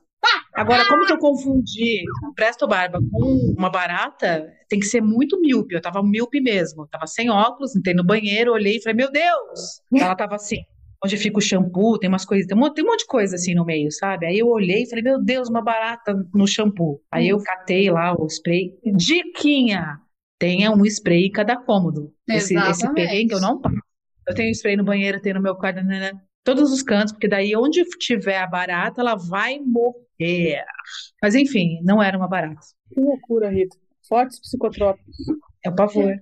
[0.54, 4.52] Agora, como que eu confundi um Presto Barba com uma barata?
[4.68, 5.76] Tem que ser muito míope.
[5.76, 6.84] Eu tava míope mesmo.
[6.84, 9.82] Eu tava sem óculos, entrei no banheiro, olhei e falei, meu Deus!
[9.96, 10.64] Ela tava assim.
[11.04, 13.36] Onde fica o shampoo, tem umas coisas, tem um, monte- tem um monte de coisa
[13.36, 14.26] assim no meio, sabe?
[14.26, 17.02] Aí eu olhei e falei, meu Deus, uma barata no shampoo.
[17.12, 18.78] Aí eu catei lá o spray.
[18.84, 20.00] Diquinha!
[20.38, 22.14] Tenha um spray em cada cômodo.
[22.28, 22.96] Esse, esse Exatamente.
[23.08, 23.76] perrengue eu não passo.
[24.28, 27.28] Eu tenho spray no banheiro, tenho no meu quarto, né, né, todos os cantos, porque
[27.28, 30.64] daí onde tiver a barata, ela vai morrer.
[31.22, 32.62] Mas enfim, não era uma barata.
[32.94, 33.76] Que loucura, Rita.
[34.08, 35.16] Fortes psicotrópicos.
[35.64, 36.14] É o pavor.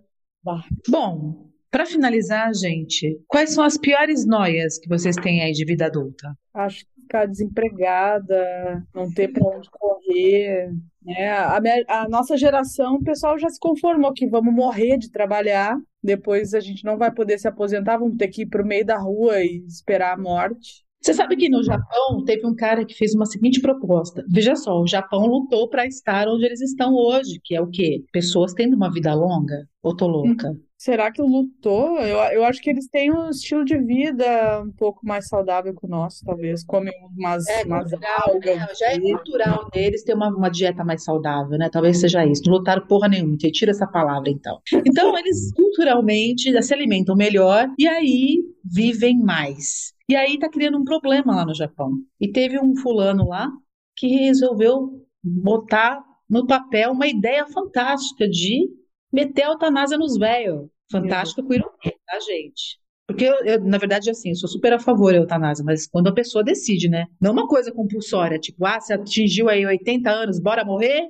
[0.44, 0.64] Bah.
[0.88, 5.86] Bom, para finalizar, gente, quais são as piores noias que vocês têm aí de vida
[5.86, 6.36] adulta?
[6.56, 10.72] Acho que ficar desempregada, não ter para onde correr,
[11.06, 11.38] né?
[11.38, 15.78] A, minha- a nossa geração, o pessoal já se conformou que vamos morrer de trabalhar,
[16.04, 18.84] depois a gente não vai poder se aposentar, vamos ter que ir para o meio
[18.84, 20.84] da rua e esperar a morte.
[21.00, 24.26] Você sabe que no Japão teve um cara que fez uma seguinte proposta.
[24.28, 28.04] Veja só, o Japão lutou para estar onde eles estão hoje, que é o quê?
[28.12, 29.68] Pessoas tendo uma vida longa.
[29.84, 30.52] Ou tô louca?
[30.78, 31.98] Será que lutou?
[32.00, 35.84] Eu, eu acho que eles têm um estilo de vida um pouco mais saudável que
[35.84, 36.64] o nosso, talvez.
[36.64, 38.56] Comem umas, umas algas.
[38.56, 38.68] né?
[38.80, 41.68] Já é cultural deles ter uma, uma dieta mais saudável, né?
[41.72, 42.44] Talvez seja isso.
[42.46, 43.36] Não lutaram porra nenhuma.
[43.38, 44.62] Tira essa palavra, então.
[44.86, 49.94] Então, eles culturalmente se alimentam melhor e aí vivem mais.
[50.08, 51.94] E aí tá criando um problema lá no Japão.
[52.22, 53.50] E teve um fulano lá
[53.96, 58.70] que resolveu botar no papel uma ideia fantástica de
[59.12, 60.68] meter a eutanásia nos velhos.
[60.92, 62.80] Fantástica com ironia, tá, gente?
[63.08, 66.08] Porque eu, eu, na verdade, assim, eu sou super a favor da eutanásia, mas quando
[66.08, 67.06] a pessoa decide, né?
[67.22, 71.08] Não uma coisa compulsória, tipo, ah, você atingiu aí 80 anos, bora morrer?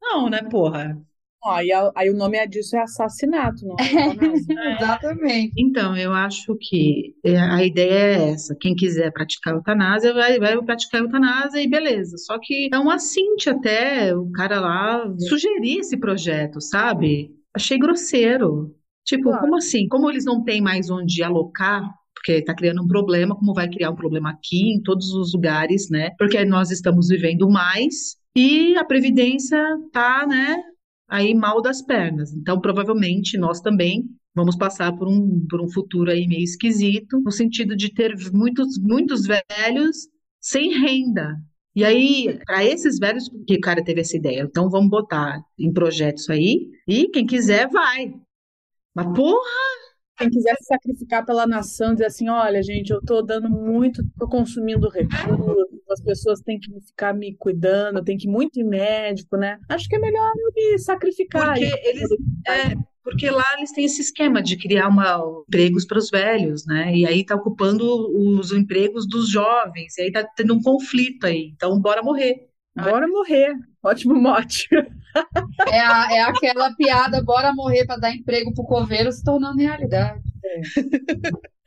[0.00, 0.96] Não, né, porra?
[1.42, 4.54] Ó, aí, a- aí o nome disso é assassinato, não é eutanásia.
[4.74, 5.52] Exatamente.
[5.56, 8.54] Então, eu acho que é, a ideia é essa.
[8.60, 12.16] Quem quiser praticar eutanásia, vai, vai praticar eutanásia e beleza.
[12.18, 17.30] Só que é um assinte até o cara lá sugerir esse projeto, sabe?
[17.54, 18.74] Achei grosseiro.
[19.04, 19.40] Tipo, Claro.
[19.40, 19.88] como assim?
[19.88, 21.82] Como eles não têm mais onde alocar,
[22.14, 25.88] porque está criando um problema, como vai criar um problema aqui em todos os lugares,
[25.90, 26.10] né?
[26.18, 29.58] Porque nós estamos vivendo mais e a Previdência
[29.92, 30.56] tá, né,
[31.08, 32.32] aí mal das pernas.
[32.34, 37.32] Então, provavelmente, nós também vamos passar por um, por um futuro aí meio esquisito, no
[37.32, 39.96] sentido de ter muitos, muitos velhos
[40.40, 41.36] sem renda.
[41.74, 45.72] E aí, para esses velhos, que o cara teve essa ideia, então vamos botar em
[45.72, 48.14] projetos aí, e quem quiser vai.
[48.94, 49.50] Mas, porra,
[50.18, 54.28] Quem quiser se sacrificar pela nação, dizer assim, olha, gente, eu tô dando muito, tô
[54.28, 59.38] consumindo recursos, as pessoas têm que ficar me cuidando, tem que ir muito em médico,
[59.38, 59.58] né?
[59.68, 61.54] Acho que é melhor eu me sacrificar.
[61.54, 62.10] Porque eles,
[62.46, 62.74] é,
[63.10, 66.94] porque lá eles têm esse esquema de criar uma, empregos para os velhos, né?
[66.94, 67.84] E aí tá ocupando
[68.38, 71.52] os empregos dos jovens, e aí tá tendo um conflito aí.
[71.54, 72.34] Então, bora morrer.
[72.76, 73.52] Bora morrer.
[73.82, 74.68] Ótimo mote.
[75.72, 80.20] É, a- é aquela piada, bora morrer para dar emprego pro coveiro se tornando realidade.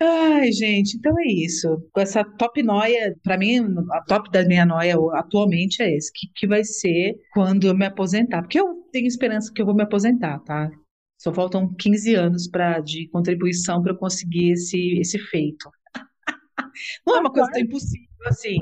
[0.02, 1.68] Ai, gente, então é isso.
[1.94, 3.60] Com essa top noia, para mim,
[3.92, 7.86] a top da minha noia atualmente é esse, que, que vai ser quando eu me
[7.86, 8.42] aposentar.
[8.42, 10.70] Porque eu tenho esperança que eu vou me aposentar, tá?
[11.18, 15.70] Só faltam 15 anos pra, de contribuição para eu conseguir esse, esse feito.
[17.06, 18.58] Não é uma coisa tão impossível assim.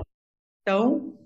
[0.62, 1.18] Então,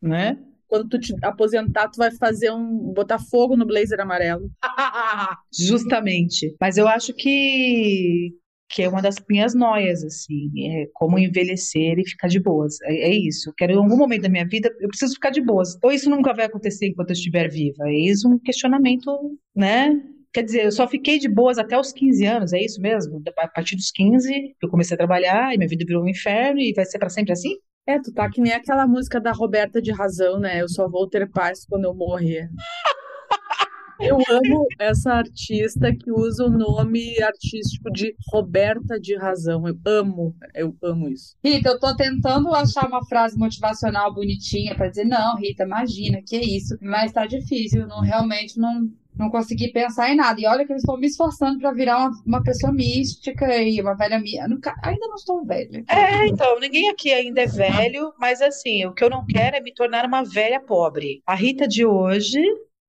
[0.00, 0.38] né?
[0.66, 2.92] Quando tu te aposentar, tu vai fazer um.
[2.92, 4.50] botar fogo no blazer amarelo.
[5.52, 6.54] Justamente.
[6.60, 8.32] Mas eu acho que,
[8.68, 12.80] que é uma das minhas noias, assim, é como envelhecer e ficar de boas.
[12.82, 13.50] É, é isso.
[13.50, 15.76] Eu quero, em algum momento da minha vida, eu preciso ficar de boas.
[15.82, 17.88] Ou isso nunca vai acontecer enquanto eu estiver viva.
[17.88, 19.10] É isso um questionamento,
[19.54, 19.90] né?
[20.32, 23.20] Quer dizer, eu só fiquei de boas até os 15 anos, é isso mesmo?
[23.36, 26.72] A partir dos 15, eu comecei a trabalhar e minha vida virou um inferno e
[26.72, 27.56] vai ser para sempre assim?
[27.86, 30.62] É, tu tá que nem aquela música da Roberta de Razão, né?
[30.62, 32.48] Eu só vou ter paz quando eu morrer.
[34.00, 39.68] Eu amo essa artista que usa o nome artístico de Roberta de Razão.
[39.68, 41.36] Eu amo, eu amo isso.
[41.44, 46.38] Rita, eu tô tentando achar uma frase motivacional bonitinha para dizer, não, Rita, imagina, que
[46.38, 46.78] isso.
[46.80, 48.90] Mas tá difícil, não, realmente não,
[49.20, 50.40] não consegui pensar em nada.
[50.40, 53.94] E olha que eu estou me esforçando para virar uma, uma pessoa mística e uma
[53.94, 54.74] velha mística.
[54.82, 55.84] Ainda não estou velha.
[55.88, 59.60] É, então, ninguém aqui ainda é velho, mas assim, o que eu não quero é
[59.60, 61.22] me tornar uma velha pobre.
[61.26, 62.42] A Rita de hoje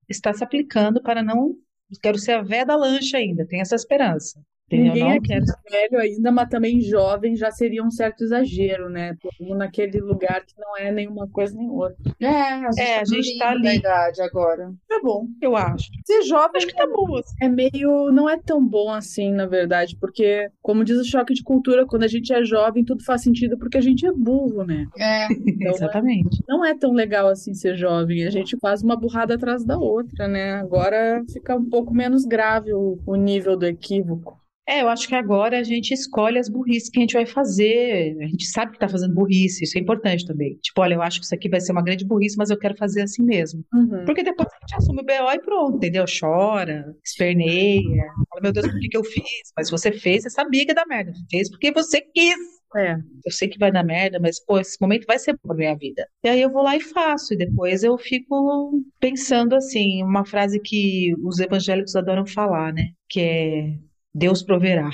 [0.08, 1.54] está se aplicando para não.
[2.02, 4.42] Quero ser a véia da lancha ainda, tenho essa esperança.
[4.72, 4.94] Entendeu?
[4.94, 9.16] Ninguém Não é velho ainda, mas também jovem já seria um certo exagero, né?
[9.22, 11.96] Todo naquele lugar que não é nenhuma coisa nem outra.
[12.20, 13.78] É, a gente, É, tá a gente tá limbo da ali.
[13.80, 14.74] idade agora.
[14.88, 15.28] Tá bom.
[15.42, 15.90] Eu acho.
[16.06, 17.18] Ser jovem Acho que tá bom.
[17.18, 17.36] assim.
[17.42, 18.12] é meio.
[18.12, 22.04] não é tão bom assim, na verdade, porque, como diz o choque de cultura, quando
[22.04, 24.88] a gente é jovem, tudo faz sentido porque a gente é burro, né?
[24.98, 26.44] É, Então, Exatamente.
[26.48, 28.26] não é tão legal assim ser jovem.
[28.26, 30.54] A gente faz uma burrada atrás da outra, né?
[30.54, 34.40] Agora fica um pouco menos grave o, o nível do equívoco.
[34.68, 38.16] É, eu acho que agora a gente escolhe as burrices que a gente vai fazer.
[38.22, 40.56] A gente sabe que tá fazendo burrice, isso é importante também.
[40.62, 42.78] Tipo, olha, eu acho que isso aqui vai ser uma grande burrice, mas eu quero
[42.78, 43.66] fazer assim mesmo.
[43.74, 44.06] Uhum.
[44.06, 46.06] Porque depois a gente assume o BO e pronto, entendeu?
[46.20, 49.52] Chora, esperneia, fala, meu Deus, por que, que eu fiz?
[49.58, 51.12] Mas você fez, você sabia que ia dar merda.
[51.14, 52.62] Você fez porque você quis.
[52.78, 52.96] É.
[53.26, 56.08] Eu sei que vai dar merda, mas, pô, esse momento vai ser pra minha vida.
[56.24, 57.34] E aí eu vou lá e faço.
[57.34, 62.92] E depois eu fico pensando assim, uma frase que os evangélicos adoram falar, né?
[63.10, 64.90] Que é Deus proverá.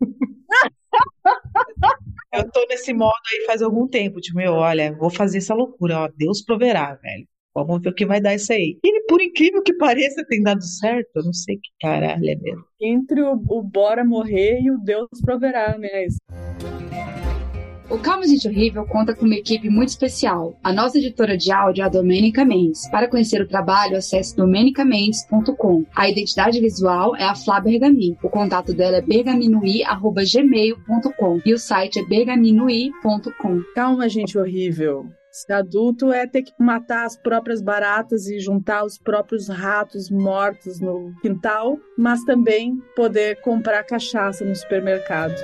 [2.34, 5.98] Eu tô nesse modo aí faz algum tempo, tipo, meu, olha, vou fazer essa loucura,
[6.00, 7.26] ó, Deus proverá, velho.
[7.54, 8.78] Vamos ver o que vai dar isso aí.
[8.82, 11.10] E por incrível que pareça, tem dado certo.
[11.16, 12.64] Eu não sei que caralho é mesmo.
[12.80, 16.06] Entre o, o bora morrer e o Deus proverá, né?
[17.92, 20.58] O Calma Gente Horrível conta com uma equipe muito especial.
[20.64, 22.88] A nossa editora de áudio é a Domênica Mendes.
[22.88, 25.84] Para conhecer o trabalho, acesse domenicamendes.com.
[25.94, 28.16] A identidade visual é a Flá Bergamin.
[28.22, 33.60] O contato dela é bergaminui.gmail.com e o site é bergaminui.com.
[33.74, 35.04] Calma, gente horrível.
[35.30, 40.80] Ser adulto é ter que matar as próprias baratas e juntar os próprios ratos mortos
[40.80, 45.34] no quintal, mas também poder comprar cachaça no supermercado.